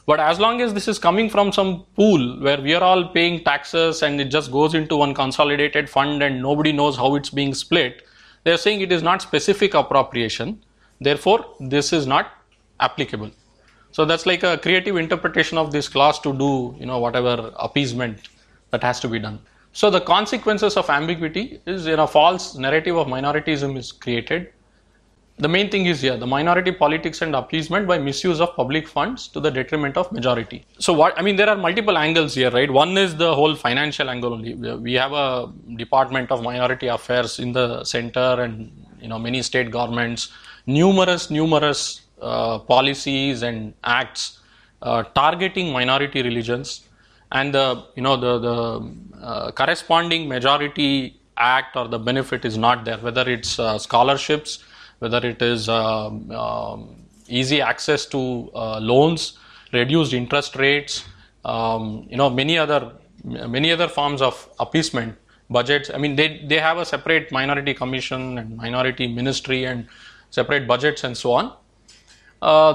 [0.06, 3.44] But as long as this is coming from some pool where we are all paying
[3.44, 7.54] taxes and it just goes into one consolidated fund and nobody knows how it's being
[7.54, 8.04] split,
[8.44, 10.62] they're saying it is not specific appropriation.
[11.00, 12.34] Therefore, this is not
[12.80, 13.32] applicable.
[13.94, 18.28] So that's like a creative interpretation of this clause to do, you know, whatever appeasement
[18.72, 19.40] that has to be done.
[19.72, 24.52] So the consequences of ambiguity is, you know, false narrative of minoritism is created.
[25.38, 29.28] The main thing is here the minority politics and appeasement by misuse of public funds
[29.30, 30.64] to the detriment of majority.
[30.78, 32.70] So what i mean there are multiple angles here right?
[32.70, 34.54] One is the whole financial angle only.
[34.54, 39.72] We have a department of minority affairs in the center and you know many state
[39.72, 40.30] governments
[40.68, 42.03] numerous numerous
[42.60, 44.40] policies and acts
[44.82, 46.88] uh, targeting minority religions
[47.32, 48.58] and the you know the the
[49.22, 54.60] uh, corresponding majority act or the benefit is not there whether it's uh, scholarships
[55.04, 59.38] whether it is um, um, easy access to uh, loans,
[59.72, 61.04] reduced interest rates,
[61.46, 65.16] um, you know, many other many other forms of appeasement
[65.50, 65.90] budgets.
[65.94, 69.88] I mean, they they have a separate minority commission and minority ministry and
[70.30, 71.54] separate budgets and so on.
[72.52, 72.74] Uh,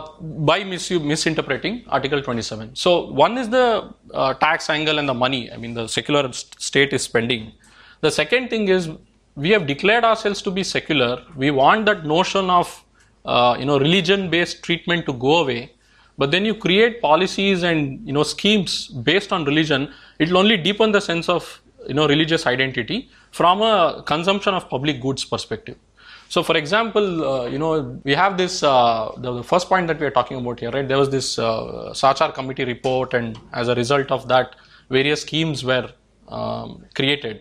[0.50, 2.74] by mis- misinterpreting Article 27.
[2.74, 6.58] So, one is the uh, tax angle and the money, I mean, the secular st-
[6.58, 7.52] state is spending.
[8.00, 8.88] The second thing is
[9.36, 11.22] we have declared ourselves to be secular.
[11.36, 12.82] We want that notion of
[13.26, 15.74] uh, you know religion-based treatment to go away.
[16.16, 19.92] But then you create policies and you know schemes based on religion.
[20.18, 24.68] It will only deepen the sense of you know religious identity from a consumption of
[24.70, 25.76] public goods perspective.
[26.30, 29.98] So, for example, uh, you know, we have this, uh, the, the, first point that
[29.98, 30.86] we are talking about here, right?
[30.86, 34.54] There was this uh, Sachar committee report, and as a result of that,
[34.90, 35.90] various schemes were
[36.28, 37.40] um, created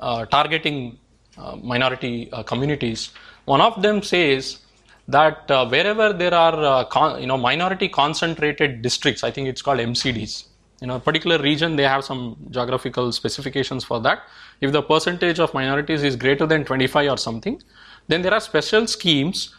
[0.00, 0.98] uh, targeting
[1.36, 3.10] uh, minority uh, communities.
[3.44, 4.58] One of them says
[5.06, 10.48] that wherever there are you know minority concentrated districts, I think it's called MCDs.
[10.82, 14.22] In a particular region, they have some geographical specifications for that.
[14.60, 17.60] If the percentage of minorities is greater than 25 or something,
[18.08, 19.54] then there are special schemes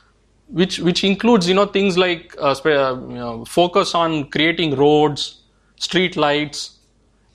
[0.50, 5.44] which which includes you know things like uh, you know, focus on creating roads,
[5.78, 6.80] street lights,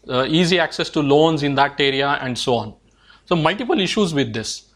[0.09, 2.74] uh, easy access to loans in that area, and so on.
[3.27, 4.70] So multiple issues with this.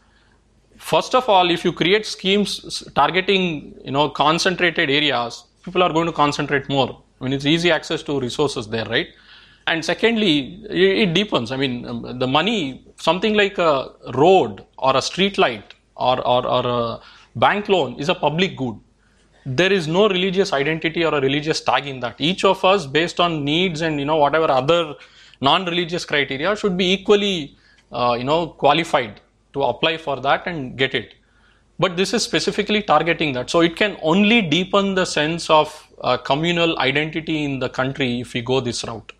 [0.77, 6.05] First of all, if you create schemes targeting, you know, concentrated areas, people are going
[6.05, 7.03] to concentrate more.
[7.19, 9.09] I mean, it's easy access to resources there, right?
[9.67, 11.51] And secondly, it deepens.
[11.51, 16.47] I mean, um, the money, something like a road or a street light or, or,
[16.47, 16.99] or a
[17.35, 18.75] bank loan is a public good.
[19.45, 22.15] There is no religious identity or a religious tag in that.
[22.19, 24.95] Each of us, based on needs and you know whatever other
[25.41, 27.55] non-religious criteria, should be equally
[27.91, 29.21] uh, you know qualified
[29.53, 31.15] to apply for that and get it
[31.79, 36.17] but this is specifically targeting that so it can only deepen the sense of uh,
[36.17, 39.13] communal identity in the country if we go this route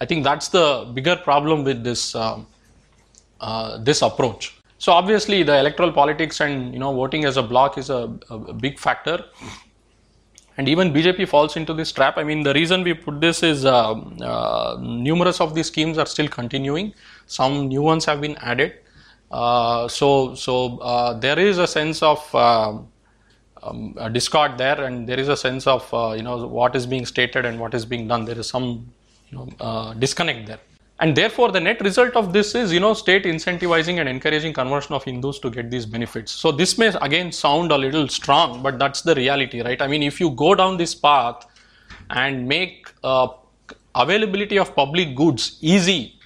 [0.00, 2.38] i think that's the bigger problem with this uh,
[3.40, 4.54] uh, this approach
[4.84, 8.54] so obviously the electoral politics and you know voting as a bloc is a, a
[8.64, 9.16] big factor
[10.58, 12.18] and even BJP falls into this trap.
[12.18, 16.06] I mean, the reason we put this is uh, uh, numerous of these schemes are
[16.06, 16.92] still continuing.
[17.26, 18.74] Some new ones have been added.
[19.30, 22.78] Uh, so, so uh, there is a sense of uh,
[23.62, 27.06] um, discord there, and there is a sense of uh, you know what is being
[27.06, 28.26] stated and what is being done.
[28.26, 28.92] There is some
[29.30, 30.60] you know, disconnect there.
[31.02, 34.94] And therefore the net result of this is you know state incentivizing and encouraging conversion
[34.94, 36.30] of hindus to get these benefits.
[36.30, 39.82] So this may again sound a little strong but that's the reality right?
[39.82, 41.46] I mean if you go down this path
[42.10, 43.28] and make uh,
[43.94, 46.18] availability of public goods easy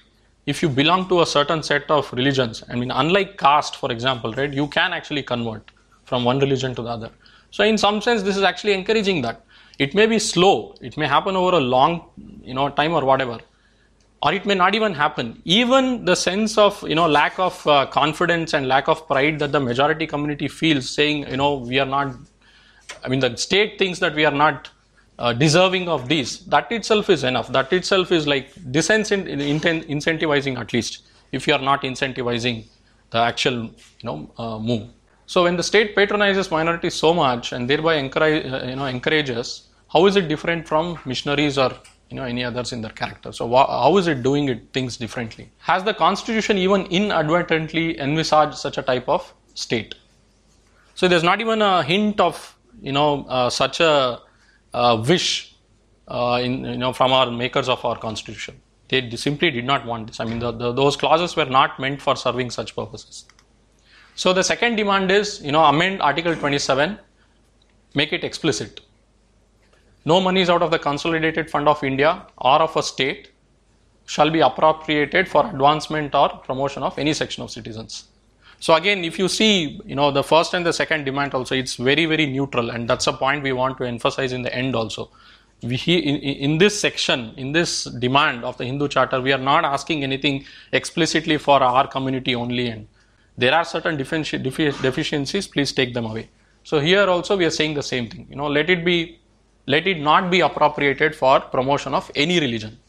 [0.45, 4.31] if you belong to a certain set of religions i mean unlike caste for example
[4.37, 5.71] right you can actually convert
[6.05, 7.09] from one religion to the other.
[7.51, 9.43] So in some sense this is actually encouraging that.
[9.79, 10.75] It may be slow.
[10.81, 12.01] It may happen over a long
[12.43, 13.39] you know time or whatever
[14.23, 15.41] or it may not even happen.
[15.45, 19.51] Even the sense of you know lack of uh, confidence and lack of pride that
[19.51, 22.15] the majority community feels saying you know we are not
[23.03, 24.71] i mean the state thinks that we are not
[25.19, 27.51] uh, deserving of these that itself is enough.
[27.51, 32.65] That itself is like disincentivizing at least if you are not incentivizing
[33.09, 34.89] the actual you know uh, move.
[35.25, 39.63] So when the state patronizes minorities so much and thereby encourage, uh, you know encourages
[39.91, 41.71] how is it different from missionaries or
[42.09, 43.31] you know any others in their character.
[43.31, 45.49] So wh- how is it doing it things differently?
[45.59, 49.95] Has the constitution even inadvertently envisaged such a type of state?
[50.95, 54.19] So there's not even a hint of you know uh, such a
[54.73, 55.55] uh, wish
[56.07, 58.61] uh, in you know from our makers of our constitution.
[58.89, 60.19] They simply did not want this.
[60.21, 63.25] I mean the, the, those clauses were not meant for serving such purposes.
[64.15, 66.97] So the second demand is you know amend article 27
[67.93, 68.81] make it explicit
[70.11, 73.31] no monies out of the consolidated fund of India or of a state
[74.05, 78.05] shall be appropriated for advancement or promotion of any section of citizens.
[78.59, 81.75] So again, if you see, you know, the first and the second demand also, it's
[81.75, 85.09] very, very neutral, and that's a point we want to emphasize in the end also.
[85.61, 89.65] We, in, in this section, in this demand of the Hindu Charter, we are not
[89.65, 92.87] asking anything explicitly for our community only, and
[93.37, 95.47] there are certain defici- deficiencies.
[95.47, 96.29] Please take them away.
[96.63, 98.27] So here also we are saying the same thing.
[98.29, 99.19] You know, let it be
[99.67, 102.79] let it not be appropriated for promotion of any religion.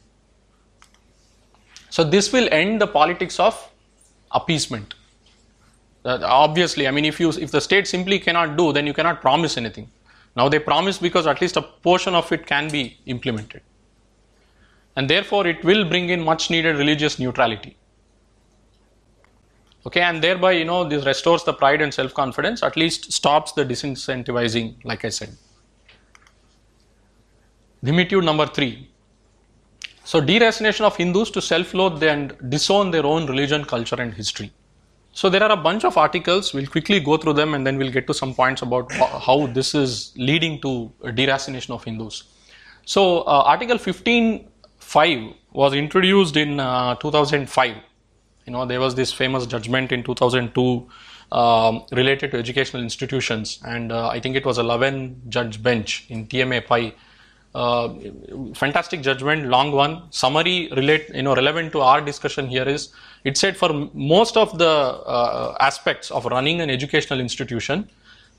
[1.90, 3.70] So this will end the politics of
[4.30, 4.94] appeasement.
[6.04, 9.20] Uh, obviously, I mean, if you if the state simply cannot do, then you cannot
[9.20, 9.90] promise anything.
[10.36, 13.62] Now they promise because at least a portion of it can be implemented,
[14.94, 17.76] and therefore it will bring in much needed religious neutrality.
[19.86, 22.62] Okay, and thereby you know this restores the pride and self confidence.
[22.62, 25.36] At least stops the disincentivizing, like I said.
[27.82, 28.88] Dhimmitude number three.
[30.04, 34.50] So, deracination of Hindus to self loathe and disown their own religion, culture, and history.
[35.12, 36.54] So, there are a bunch of articles.
[36.54, 39.74] We'll quickly go through them and then we'll get to some points about how this
[39.74, 42.24] is leading to deracination of Hindus.
[42.86, 47.76] So, uh, Article 15.5 was introduced in uh, 2005.
[48.46, 50.88] You know, there was this famous judgment in 2002
[51.30, 56.06] um, related to educational institutions, and uh, I think it was a 11 judge bench
[56.08, 56.94] in TMA Pai
[57.58, 57.88] uh,
[58.54, 60.02] fantastic judgment, long one.
[60.10, 62.90] Summary relate, you know, relevant to our discussion here is
[63.24, 67.90] it said for most of the uh, aspects of running an educational institution,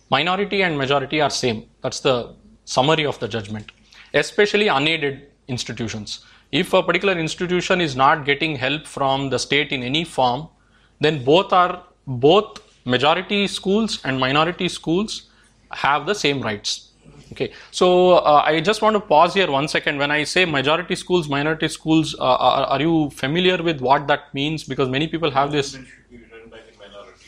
[0.10, 1.66] minority and majority are same.
[1.82, 3.74] That's the summary of the judgment,
[4.14, 6.24] especially unaided institutions.
[6.52, 10.48] If a particular institution is not getting help from the state in any form,
[11.02, 15.24] then both are both majority schools and minority schools
[15.72, 16.89] have the same rights
[17.32, 19.98] Okay, so uh, I just want to pause here one second.
[19.98, 24.34] When I say majority schools, minority schools, uh, are, are, you familiar with what that
[24.34, 24.64] means?
[24.64, 25.78] Because many people have this.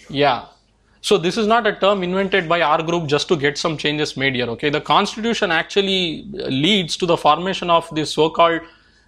[0.10, 0.46] Yeah.
[1.02, 4.18] So this is not a term invented by our group just to get some changes
[4.18, 4.48] made here.
[4.48, 8.62] Okay, the constitution actually leads to the formation of this so-called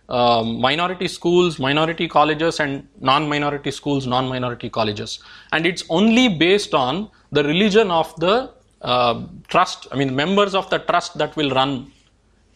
[0.10, 5.20] uh, minority schools, minority colleges, and non-minority schools, non-minority colleges,
[5.52, 8.52] and it's only based on the religion of the
[8.84, 11.92] uh, trust, I mean, members of the trust that will run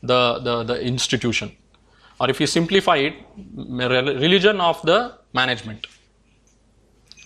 [0.03, 1.51] the, the, the institution.
[2.19, 3.15] Or if you simplify it,
[3.55, 5.88] religion of the management.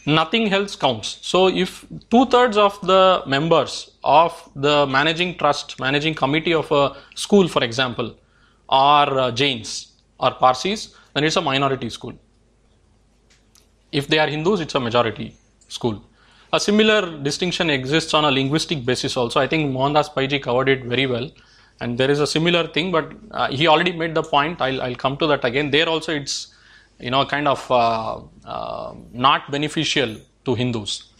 [0.05, 1.19] Nothing else counts.
[1.21, 6.95] So, if two thirds of the members of the managing trust, managing committee of a
[7.15, 8.15] school, for example,
[8.67, 12.13] are uh, Jains or Parsis, then it's a minority school.
[13.91, 15.35] If they are Hindus, it's a majority
[15.67, 16.03] school.
[16.53, 19.39] A similar distinction exists on a linguistic basis also.
[19.39, 21.31] I think Mohandas Paiji covered it very well.
[21.79, 24.61] And there is a similar thing, but uh, he already made the point.
[24.61, 25.71] I'll, I'll come to that again.
[25.71, 26.53] There also it's,
[26.99, 31.11] you know, kind of uh, uh, not beneficial to Hindus.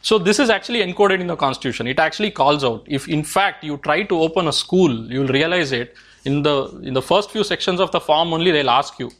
[0.00, 1.86] So this is actually encoded in the constitution.
[1.86, 2.84] It actually calls out.
[2.86, 6.68] If in fact you try to open a school, you will realize it in the
[6.82, 9.10] in the first few sections of the form only they'll ask you,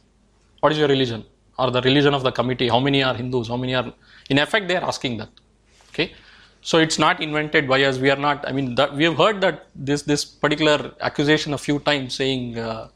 [0.60, 1.24] what is your religion
[1.58, 2.68] or the religion of the committee?
[2.68, 3.48] How many are Hindus?
[3.48, 3.92] How many are?
[4.30, 5.28] In effect, they are asking that.
[6.68, 7.96] So it's not invented by us.
[7.98, 8.46] We are not.
[8.46, 12.58] I mean, that, we have heard that this this particular accusation a few times, saying,
[12.58, 12.88] uh,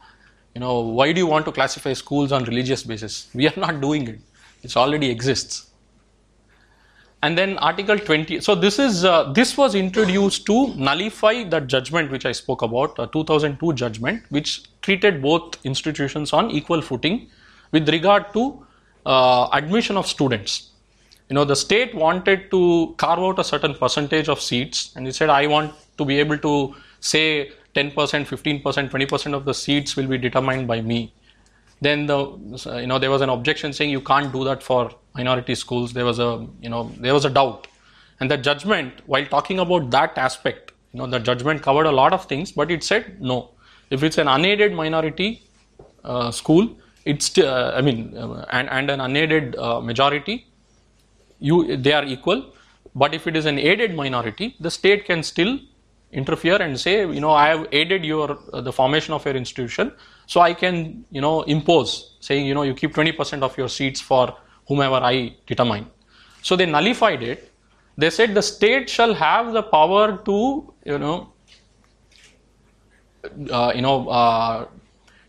[0.54, 3.30] you know, why do you want to classify schools on religious basis?
[3.34, 4.18] We are not doing it.
[4.62, 5.70] It already exists.
[7.22, 8.40] And then Article 20.
[8.42, 12.98] So this is uh, this was introduced to nullify that judgment which I spoke about,
[12.98, 14.50] a 2002 judgment, which
[14.82, 17.30] treated both institutions on equal footing
[17.70, 18.66] with regard to
[19.06, 20.71] uh, admission of students.
[21.32, 25.12] You know, the state wanted to carve out a certain percentage of seats, and he
[25.12, 30.06] said, I want to be able to say 10%, 15%, 20% of the seats will
[30.06, 31.14] be determined by me.
[31.80, 32.18] Then the
[32.82, 35.94] you know there was an objection saying you can't do that for minority schools.
[35.94, 37.66] There was a you know there was a doubt,
[38.20, 42.12] and the judgment while talking about that aspect, you know the judgment covered a lot
[42.12, 43.52] of things, but it said no.
[43.88, 45.42] If it's an unaided minority
[46.04, 46.70] uh, school,
[47.06, 50.46] it's uh, I mean uh, and and an unaided uh, majority,
[51.42, 52.40] you they are equal.
[52.94, 55.58] But if it is an aided minority, the state can still
[56.12, 59.92] interfere and say, you know, I have aided your uh, the formation of your institution,
[60.26, 64.00] so I can, you know, impose saying, you know, you keep 20% of your seats
[64.00, 64.36] for
[64.68, 65.90] whomever I determine.
[66.42, 67.50] So they nullified it.
[67.96, 71.32] They said the state shall have the power to, you know,
[73.50, 74.66] uh, you know, uh,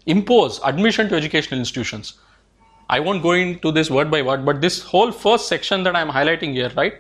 [0.06, 2.14] impose admission to educational institutions.
[2.96, 6.10] I won't go into this word by word, but this whole first section that I'm
[6.10, 6.96] highlighting here, right?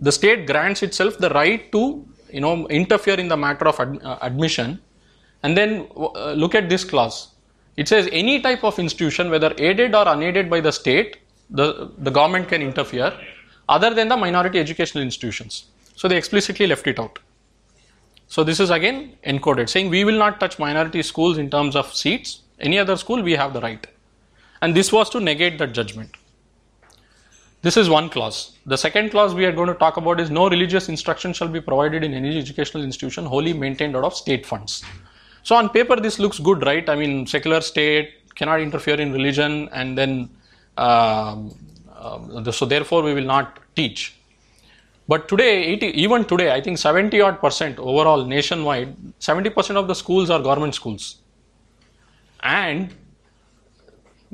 [0.00, 1.82] The state grants itself the right to
[2.30, 4.80] you know interfere in the matter of ad, uh, admission.
[5.42, 7.16] And then uh, look at this clause.
[7.76, 11.16] It says any type of institution whether aided or unaided by the state
[11.60, 11.68] the
[12.08, 13.12] the government can interfere
[13.76, 15.64] other than the minority educational institutions.
[15.96, 17.18] So they explicitly left it out.
[18.26, 19.00] So this is again
[19.32, 22.40] encoded saying we will not touch minority schools in terms of seats.
[22.70, 23.86] Any other school we have the right
[24.64, 26.20] and this was to negate that judgment
[27.64, 28.58] this is one clause.
[28.66, 31.62] The second clause we are going to talk about is no religious instruction shall be
[31.62, 34.84] provided in any educational institution wholly maintained out of state funds.
[35.44, 36.86] So on paper this looks good, right?
[36.90, 40.28] I mean, secular state cannot interfere in religion, and then
[40.76, 41.54] um,
[41.96, 44.14] uh, so therefore we will not teach.
[45.08, 49.88] But today, 80, even today, I think 70 odd percent overall nationwide, 70 percent of
[49.88, 51.16] the schools are government schools,
[52.42, 52.94] and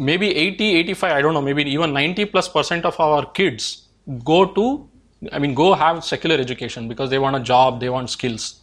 [0.09, 3.89] maybe 80 85 i don't know maybe even 90 plus percent of our kids
[4.25, 4.65] go to
[5.33, 8.61] i mean go have secular education because they want a job they want skills.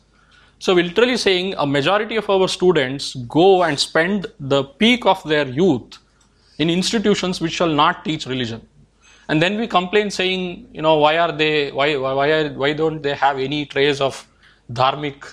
[0.60, 5.22] So we're literally saying a majority of our students go and spend the peak of
[5.24, 6.00] their youth
[6.58, 8.68] in institutions which shall not teach religion.
[9.30, 13.04] And then we complain saying you know why are they why why are, why don't
[13.04, 14.28] they have any trace of
[14.74, 15.32] dharmic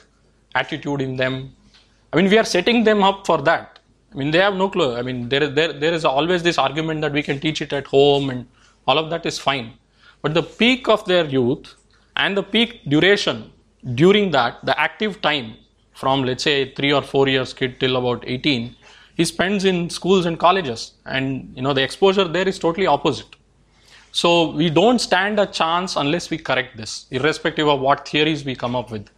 [0.55, 1.55] attitude in them?
[2.12, 3.74] I mean we are setting them up for that
[4.15, 4.95] I mean, they have no clue.
[4.95, 7.73] I mean, there is, there, there is always this argument that we can teach it
[7.73, 8.47] at home and
[8.87, 9.73] all of that is fine.
[10.23, 11.75] But the peak of their youth
[12.17, 13.51] and the peak duration
[13.95, 15.57] during that, the active time
[15.93, 18.77] from let's say three or four years kid till about 18,
[19.17, 20.93] he spends in schools and colleges.
[21.07, 23.37] And you know, the exposure there is totally opposite.
[24.12, 28.55] So we don't stand a chance unless we correct this, irrespective of what theories we
[28.55, 29.09] come up with.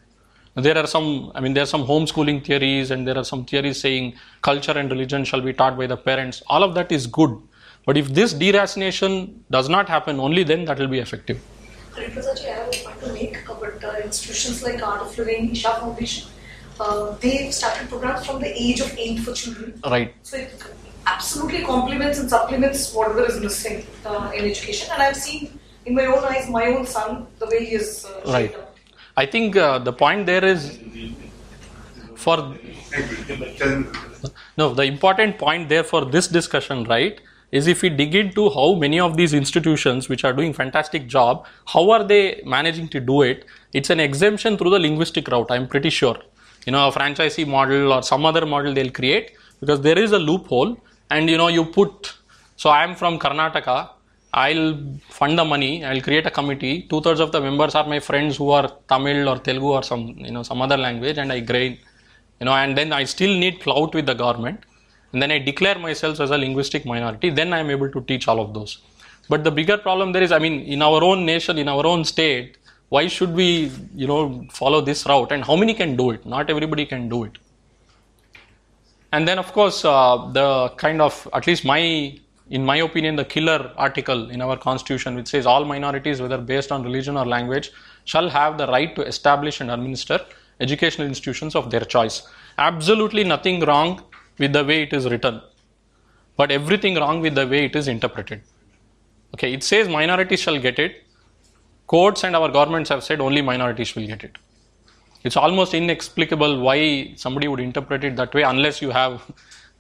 [0.57, 3.79] There are some, I mean, there are some homeschooling theories and there are some theories
[3.79, 6.43] saying culture and religion shall be taught by the parents.
[6.47, 7.39] All of that is good.
[7.85, 11.41] But if this deracination does not happen, only then that will be effective.
[11.95, 15.77] Hariprasadji, I have a point to make, but uh, institutions like Art of Living, Isha
[15.81, 16.29] Foundation,
[16.81, 19.81] uh, they've started programs from the age of 8 for children.
[19.85, 20.15] Right.
[20.23, 20.53] So it
[21.07, 24.89] absolutely complements and supplements whatever is missing uh, in education.
[24.93, 28.33] And I've seen in my own eyes, my own son, the way he is uh,
[28.33, 28.55] right.
[29.17, 30.79] I think uh, the point there is
[32.17, 32.55] for
[34.59, 37.21] no the important point there for this discussion right
[37.53, 41.47] is if we dig into how many of these institutions which are doing fantastic job
[41.67, 43.45] how are they managing to do it?
[43.73, 46.19] It's an exemption through the linguistic route i'm pretty sure.
[46.67, 50.19] You know a franchisee model or some other model they'll create because there is a
[50.19, 50.77] loophole
[51.11, 52.15] and you know you put
[52.57, 53.89] so i'm from karnataka
[54.45, 54.77] I'll
[55.19, 55.73] fund the money.
[55.85, 56.75] I'll create a committee.
[56.91, 60.03] Two thirds of the members are my friends who are Tamil or Telugu or some
[60.27, 61.79] you know some other language, and I grain,
[62.41, 64.61] you know, and then I still need clout with the government,
[65.13, 67.31] and then I declare myself as a linguistic minority.
[67.31, 68.75] Then I am able to teach all of those.
[69.29, 72.05] But the bigger problem there is, I mean, in our own nation, in our own
[72.05, 72.59] state,
[72.91, 75.33] why should we, you know, follow this route?
[75.33, 76.25] And how many can do it?
[76.25, 77.39] Not everybody can do it.
[79.13, 82.19] And then, of course, uh, the kind of, at least my
[82.51, 86.71] in my opinion, the killer article in our constitution, which says all minorities, whether based
[86.71, 87.73] on religion or language,
[88.05, 90.21] shall have the right to establish and administer
[90.61, 92.29] educational institutions of their choice.
[92.59, 94.03] Absolutely nothing wrong
[94.39, 95.41] with the way it is written,
[96.37, 98.43] but everything wrong with the way it is interpreted.
[99.35, 101.03] Okay, it says minorities shall get it.
[101.87, 104.39] Courts and our governments have said only minorities will get it.
[105.25, 109.23] It's almost inexplicable why somebody would interpret it that way unless you have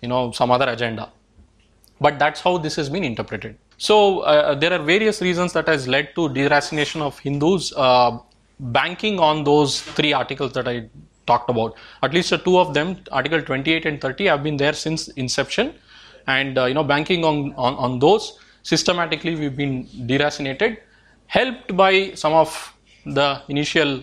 [0.01, 1.11] you know, some other agenda.
[2.01, 3.57] But that's how this has been interpreted.
[3.79, 8.19] So uh, there are various reasons that has led to deracination of Hindus, uh,
[8.59, 10.89] banking on those three articles that I
[11.27, 11.77] talked about.
[12.03, 15.75] At least uh, two of them, Article 28 and 30, have been there since inception,
[16.27, 20.79] and uh, you know, banking on, on on those systematically, we've been deracinated,
[21.27, 21.93] helped by
[22.23, 22.51] some of
[23.19, 24.03] the initial,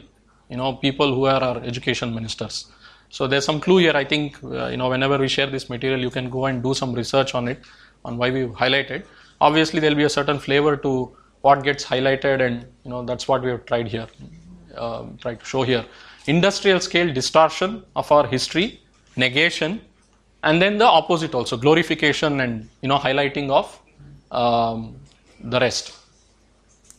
[0.50, 2.68] you know, people who are our education ministers.
[3.14, 3.96] So there's some clue here.
[3.96, 6.74] I think uh, you know, whenever we share this material, you can go and do
[6.74, 7.60] some research on it,
[8.04, 9.06] on why we've highlighted.
[9.40, 13.44] Obviously there'll be a certain flavor to what gets highlighted and you know that's what
[13.44, 14.08] we have tried here
[14.76, 15.86] uh, tried to show here.
[16.26, 18.82] Industrial scale distortion of our history
[19.16, 19.80] negation
[20.42, 23.80] and then the opposite also glorification and you know highlighting of
[24.32, 24.96] um,
[25.40, 25.96] the rest.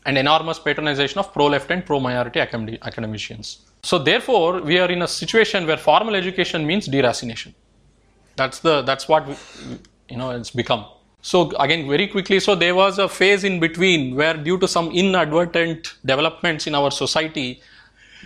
[0.06, 5.02] And enormous patronization of pro left and pro minority academicians so therefore we are in
[5.02, 7.54] a situation where formal education means deracination
[8.36, 9.36] that's the that's what we,
[10.10, 10.84] you know it's become
[11.24, 14.90] so again, very quickly, so there was a phase in between where due to some
[14.90, 17.62] inadvertent developments in our society,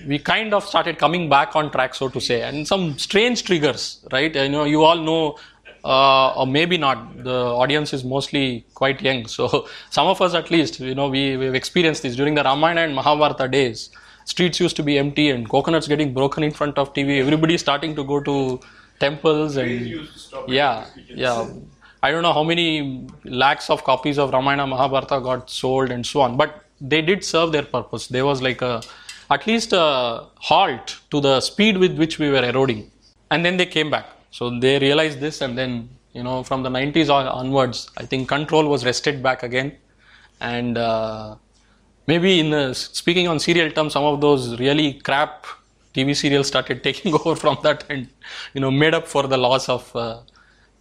[0.04, 4.04] we kind of started coming back on track, so to say, and some strange triggers,
[4.10, 4.34] right?
[4.34, 5.38] You know, you all know,
[5.84, 9.28] uh, or maybe not, the audience is mostly quite young.
[9.28, 12.80] So some of us at least, you know, we, we've experienced this during the Ramayana
[12.80, 13.90] and Mahabharata days.
[14.32, 17.18] Streets used to be empty and coconuts getting broken in front of TV.
[17.20, 18.60] Everybody starting to go to
[19.00, 19.98] temples and
[20.46, 21.48] yeah, yeah
[22.02, 26.20] I don't know how many lakhs of copies of Ramayana Mahabharata got sold and so
[26.20, 28.06] on, but they did serve their purpose.
[28.06, 28.82] There was like a
[29.30, 32.90] at least a halt to the speed with which we were eroding,
[33.30, 34.06] and then they came back.
[34.30, 38.68] So they realized this, and then you know from the 90s onwards, I think control
[38.68, 39.76] was wrested back again,
[40.40, 41.34] and uh,
[42.10, 45.46] maybe in speaking on serial terms, some of those really crap
[45.94, 48.08] TV serials started taking over from that, and
[48.54, 49.94] you know made up for the loss of.
[49.94, 50.20] Uh,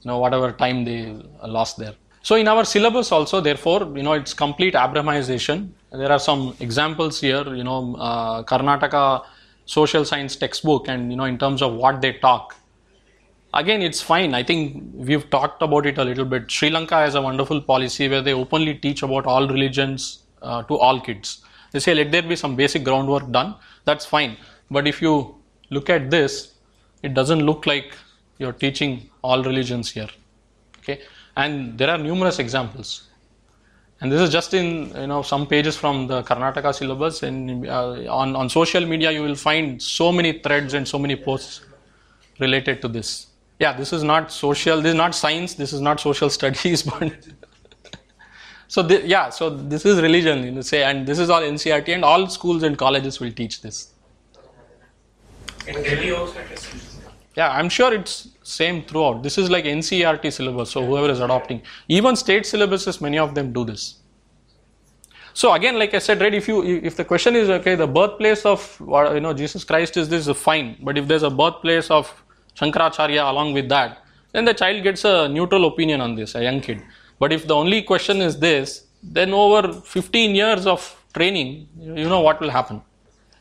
[0.02, 1.00] you know whatever time they
[1.46, 1.96] lost there.
[2.22, 5.70] So in our syllabus also therefore you know it's complete abramization.
[5.92, 9.26] There are some examples here you know uh, karnataka
[9.66, 12.56] social science textbook and you know in terms of what they talk.
[13.54, 14.34] Again it's fine.
[14.34, 16.52] I think we've talked about it a little bit.
[16.52, 20.78] Sri lanka has a wonderful policy where they openly teach about all religions uh, to
[20.78, 21.44] all kids.
[21.72, 23.56] They say let there be some basic groundwork done.
[23.86, 24.38] That's fine.
[24.70, 25.36] But if you
[25.70, 26.54] look at this
[27.04, 27.94] it doesn't look like
[28.38, 30.10] you're teaching all religions here.
[30.80, 31.02] Okay?
[31.36, 33.04] And there are numerous examples.
[34.00, 37.24] And this is just in you know some pages from the karnataka syllabus.
[37.24, 41.16] And uh, on on social media you will find so many threads and so many
[41.16, 41.62] posts
[42.40, 43.28] related to this.
[43.60, 47.12] Yeah this is not social this is not science this is not social studies but
[48.68, 51.88] so th- yeah so this is religion you know, say and this is all ncert
[51.88, 53.94] and all schools and colleges will teach this
[55.68, 56.40] in delhi also
[57.38, 59.22] yeah, I'm sure it's same throughout.
[59.22, 61.62] This is like NCERT syllabus, so whoever is adopting.
[61.88, 63.98] Even state syllabuses, many of them do this.
[65.36, 68.44] So again, like I said, right, if you if the question is okay, the birthplace
[68.44, 72.12] of uh, you know Jesus Christ is this fine, but if there's a birthplace of
[72.60, 76.60] Shankaracharya along with that, then the child gets a neutral opinion on this, a young
[76.60, 76.82] kid.
[77.20, 80.82] But if the only question is this, then over 15 years of
[81.14, 82.82] training, you know what will happen.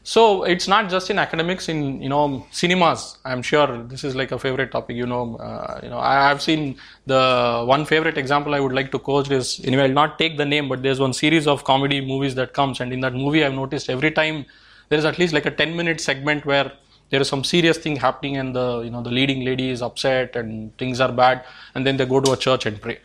[0.03, 3.19] So it's not just in academics, in you know cinemas.
[3.25, 4.97] I'm sure this is like a favorite topic.
[4.97, 8.93] You know, uh, you know I have seen the one favorite example I would like
[8.93, 12.01] to quote is anyway I'll not take the name, but there's one series of comedy
[12.01, 14.47] movies that comes, and in that movie I've noticed every time
[14.91, 16.71] there is at least like a 10 minute segment where
[17.11, 20.37] there is some serious thing happening and the you know the leading lady is upset
[20.37, 23.01] and things are bad, and then they go to a church and pray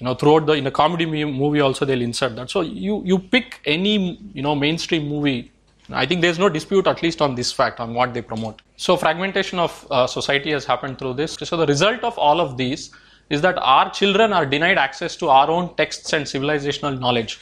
[0.00, 3.18] you know throughout the in a comedy movie also they'll insert that so you you
[3.18, 5.52] pick any you know mainstream movie
[5.92, 8.62] I think there's no dispute, at least on this fact, on what they promote.
[8.76, 11.34] So, fragmentation of uh, society has happened through this.
[11.42, 12.90] So, the result of all of these
[13.28, 17.40] is that our children are denied access to our own texts and civilizational knowledge.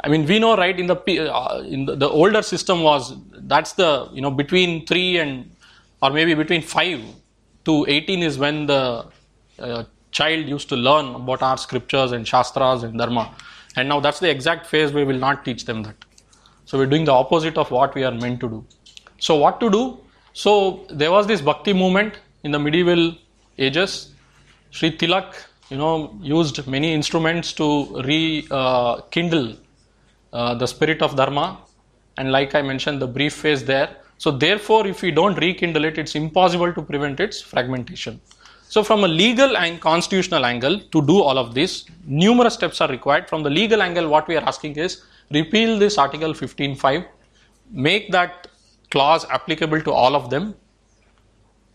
[0.00, 0.78] I mean, we know, right?
[0.78, 5.18] In the uh, in the, the, older system was that's the you know between three
[5.18, 5.50] and
[6.02, 7.00] or maybe between five
[7.64, 9.06] to eighteen is when the
[9.58, 9.84] uh,
[10.18, 13.24] child used to learn about our scriptures and shastras and dharma,
[13.76, 15.96] and now that's the exact phase we will not teach them that.
[16.64, 18.64] So we're doing the opposite of what we are meant to do.
[19.18, 19.82] So what to do?
[20.32, 23.04] So there was this bhakti movement in the medieval
[23.58, 23.92] ages.
[24.70, 25.34] Sri Tilak,
[25.70, 27.68] you know, used many instruments to
[28.02, 31.58] rekindle uh, uh, the spirit of dharma.
[32.18, 33.88] And like I mentioned, the brief phase there.
[34.18, 38.20] So therefore, if we don't rekindle it, it's impossible to prevent its fragmentation.
[38.68, 42.88] So from a legal and constitutional angle, to do all of this, numerous steps are
[42.88, 43.28] required.
[43.28, 47.06] From the legal angle, what we are asking is repeal this Article 15.5,
[47.70, 48.48] make that
[48.90, 50.54] clause applicable to all of them,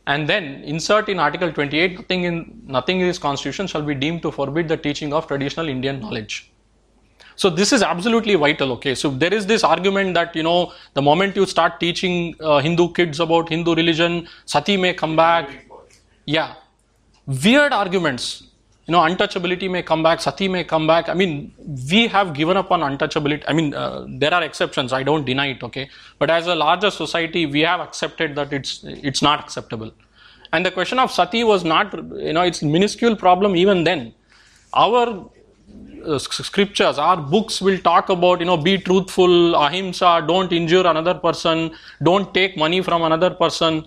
[0.07, 4.21] and then insert in Article 28 nothing in nothing in this constitution shall be deemed
[4.23, 6.51] to forbid the teaching of traditional Indian knowledge.
[7.35, 8.71] So this is absolutely vital.
[8.73, 12.59] Okay, so there is this argument that you know the moment you start teaching uh,
[12.59, 15.67] Hindu kids about Hindu religion, sati may come back.
[16.25, 16.55] Yeah,
[17.25, 18.43] weird arguments.
[18.87, 21.07] You know, untouchability may come back, sati may come back.
[21.07, 21.53] I mean,
[21.89, 23.43] we have given up on untouchability.
[23.47, 24.91] I mean, uh, there are exceptions.
[24.91, 25.63] I don't deny it.
[25.63, 29.91] Okay, but as a larger society, we have accepted that it's it's not acceptable.
[30.51, 34.13] And the question of sati was not, you know, it's minuscule problem even then.
[34.73, 35.29] Our
[36.05, 41.13] uh, scriptures, our books will talk about, you know, be truthful, ahimsa, don't injure another
[41.13, 41.71] person,
[42.03, 43.85] don't take money from another person.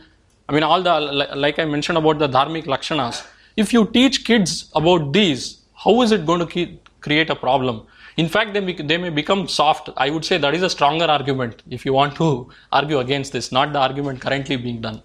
[0.49, 1.01] I mean, all the,
[1.35, 3.27] like I mentioned about the dharmic lakshanas.
[3.57, 7.87] If you teach kids about these, how is it going to create a problem?
[8.17, 9.89] In fact, they, they may become soft.
[9.97, 13.51] I would say that is a stronger argument if you want to argue against this,
[13.51, 15.03] not the argument currently being done.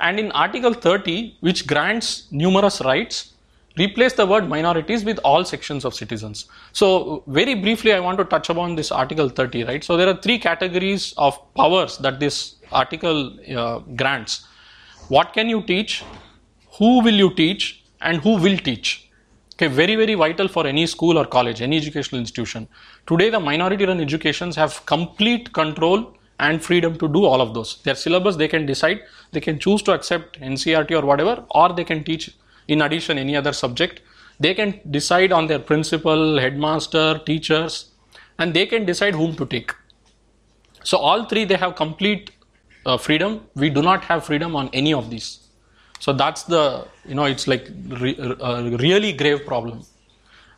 [0.00, 3.32] And in Article 30, which grants numerous rights,
[3.78, 6.46] replace the word minorities with all sections of citizens.
[6.72, 9.84] So, very briefly, I want to touch upon this Article 30, right?
[9.84, 14.46] So, there are three categories of powers that this article uh, grants.
[15.08, 16.04] What can you teach?
[16.78, 17.84] Who will you teach?
[18.00, 19.10] And who will teach?
[19.54, 22.68] Okay, very, very vital for any school or college, any educational institution.
[23.06, 27.80] Today, the minority run educations have complete control and freedom to do all of those.
[27.82, 29.00] Their syllabus, they can decide,
[29.32, 32.36] they can choose to accept NCERT or whatever, or they can teach
[32.68, 34.02] in addition any other subject
[34.38, 37.92] they can decide on their principal headmaster teachers
[38.38, 39.72] and they can decide whom to take
[40.82, 42.30] so all three they have complete
[42.86, 45.28] uh, freedom we do not have freedom on any of these
[46.04, 46.62] so that's the
[47.10, 47.66] you know it's like
[48.04, 48.18] re-
[48.50, 48.52] a
[48.86, 49.82] really grave problem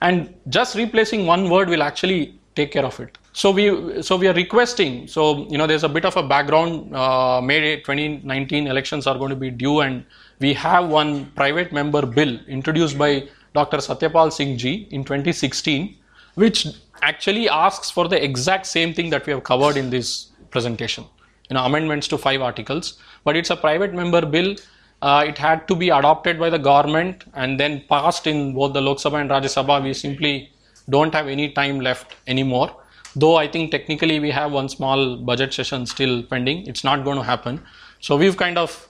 [0.00, 2.20] and just replacing one word will actually
[2.54, 3.64] take care of it so we
[4.08, 5.22] so we are requesting so
[5.52, 9.40] you know there's a bit of a background uh, may 2019 elections are going to
[9.46, 10.04] be due and
[10.40, 13.12] we have one private member bill introduced by
[13.54, 13.78] Dr.
[13.78, 15.96] Satyapal Singh ji in 2016,
[16.34, 16.66] which
[17.02, 21.04] actually asks for the exact same thing that we have covered in this presentation.
[21.50, 24.56] You know, amendments to five articles, but it's a private member bill.
[25.00, 28.80] Uh, it had to be adopted by the government and then passed in both the
[28.80, 29.82] Lok Sabha and Rajya Sabha.
[29.82, 30.50] We simply
[30.90, 32.74] don't have any time left anymore.
[33.14, 36.66] Though I think technically we have one small budget session still pending.
[36.66, 37.62] It's not going to happen.
[38.00, 38.88] So we've kind of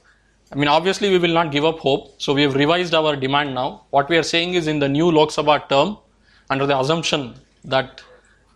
[0.50, 2.22] I mean, obviously, we will not give up hope.
[2.22, 3.82] So, we have revised our demand now.
[3.90, 5.98] What we are saying is in the new Lok Sabha term,
[6.48, 7.34] under the assumption
[7.64, 8.00] that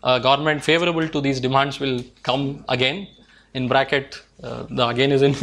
[0.03, 3.07] uh, government favorable to these demands will come again,
[3.53, 5.35] in bracket, uh, the again is in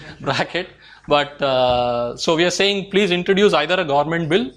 [0.20, 0.68] bracket.
[1.08, 4.52] But uh, so we are saying please introduce either a government bill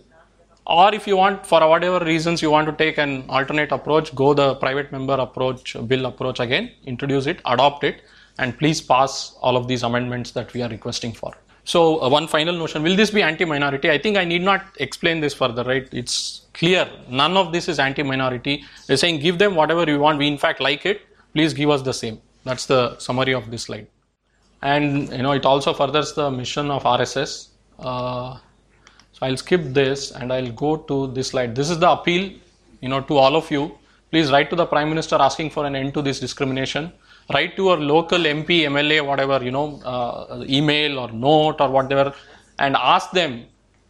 [0.66, 4.34] or if you want for whatever reasons you want to take an alternate approach go
[4.34, 8.02] the private member approach bill approach again introduce it adopt it
[8.40, 11.34] and please pass all of these amendments that we are requesting for.
[11.66, 13.90] So, uh, one final notion will this be anti minority?
[13.90, 15.88] I think I need not explain this further, right?
[15.94, 16.90] It's clear.
[17.10, 18.64] None of this is anti minority.
[18.90, 20.18] We're saying give them whatever you want.
[20.18, 21.02] We, in fact, like it.
[21.34, 22.22] Please give us the same.
[22.44, 23.88] That's the summary of this slide.
[24.62, 27.50] And you know, it also furthers the mission of RSS.
[27.80, 28.38] Uh,
[29.12, 31.56] so I'll skip this and I'll go to this slide.
[31.56, 32.32] This is the appeal,
[32.82, 33.78] you know, to all of you.
[34.12, 36.94] Please write to the Prime Minister asking for an end to this discrimination
[37.32, 42.14] write to your local MP, MLA, whatever, you know, uh, email or note or whatever,
[42.60, 43.46] and ask them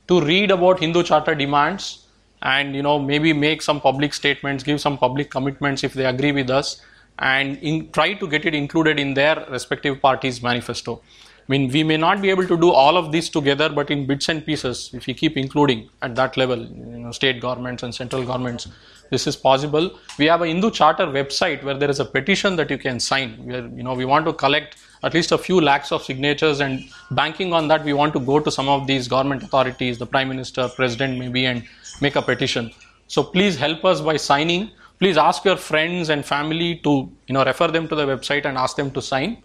[0.08, 2.08] to read about Hindu Charter demands
[2.42, 6.32] and, you know, maybe make some public statements, give some public commitments if they agree
[6.32, 6.82] with us,
[7.20, 11.02] and in, try to get it included in their respective parties' manifesto.
[11.48, 14.06] I mean, we may not be able to do all of this together, but in
[14.06, 17.94] bits and pieces, if we keep including at that level, you know, state governments and
[17.94, 18.68] central governments,
[19.10, 19.92] this is possible.
[20.18, 23.46] We have a Hindu Charter website where there is a petition that you can sign.
[23.46, 26.90] Where you know we want to collect at least a few lakhs of signatures, and
[27.12, 30.30] banking on that, we want to go to some of these government authorities, the Prime
[30.30, 31.64] Minister, President, maybe, and
[32.00, 32.72] make a petition.
[33.08, 34.72] So please help us by signing.
[35.04, 36.92] Please ask your friends and family to
[37.28, 39.44] you know refer them to the website and ask them to sign.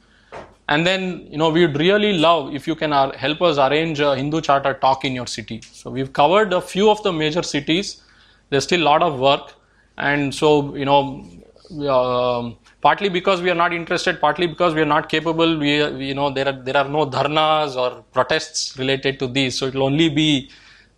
[0.69, 3.99] And then, you know, we would really love if you can uh, help us arrange
[3.99, 5.61] a Hindu Charter talk in your city.
[5.73, 8.03] So we've covered a few of the major cities.
[8.51, 9.55] There's still a lot of work
[9.97, 11.27] and so you know
[11.97, 15.73] uh, partly because we are not interested partly because we are not capable we
[16.07, 19.75] you know there are there are no dharnas or protests related to these so it
[19.75, 20.49] will only be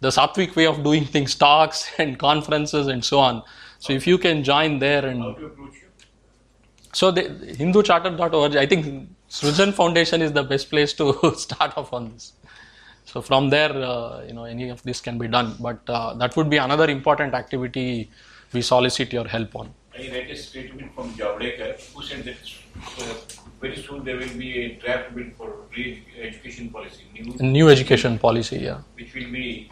[0.00, 3.42] the sattvic way of doing things talks and conferences and so on
[3.80, 5.20] so if you can join there and
[7.00, 7.22] so the
[7.60, 8.86] hinducharter.org i think
[9.38, 11.06] srujan foundation is the best place to
[11.46, 12.32] start off on this
[13.10, 16.36] so from there uh, you know any of this can be done but uh, that
[16.36, 17.88] would be another important activity
[18.52, 19.72] we solicit your help on.
[19.94, 22.36] I read a statement from Javadekar who said that
[22.98, 23.14] uh,
[23.60, 28.58] very soon there will be a draft bill for re-education policy, new, New education policy,
[28.58, 28.78] yeah.
[28.94, 29.70] which will be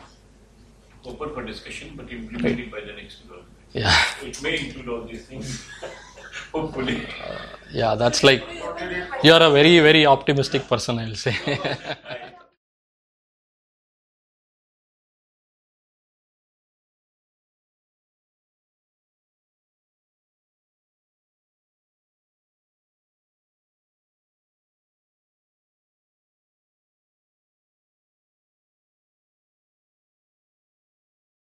[1.05, 3.48] open for discussion, but implemented by the next government.
[3.73, 5.67] Yeah, It may include all these things,
[6.53, 7.07] hopefully.
[7.07, 7.39] Uh,
[7.71, 8.43] yeah, that's like,
[9.23, 11.37] you're a very, very optimistic person, I'll say.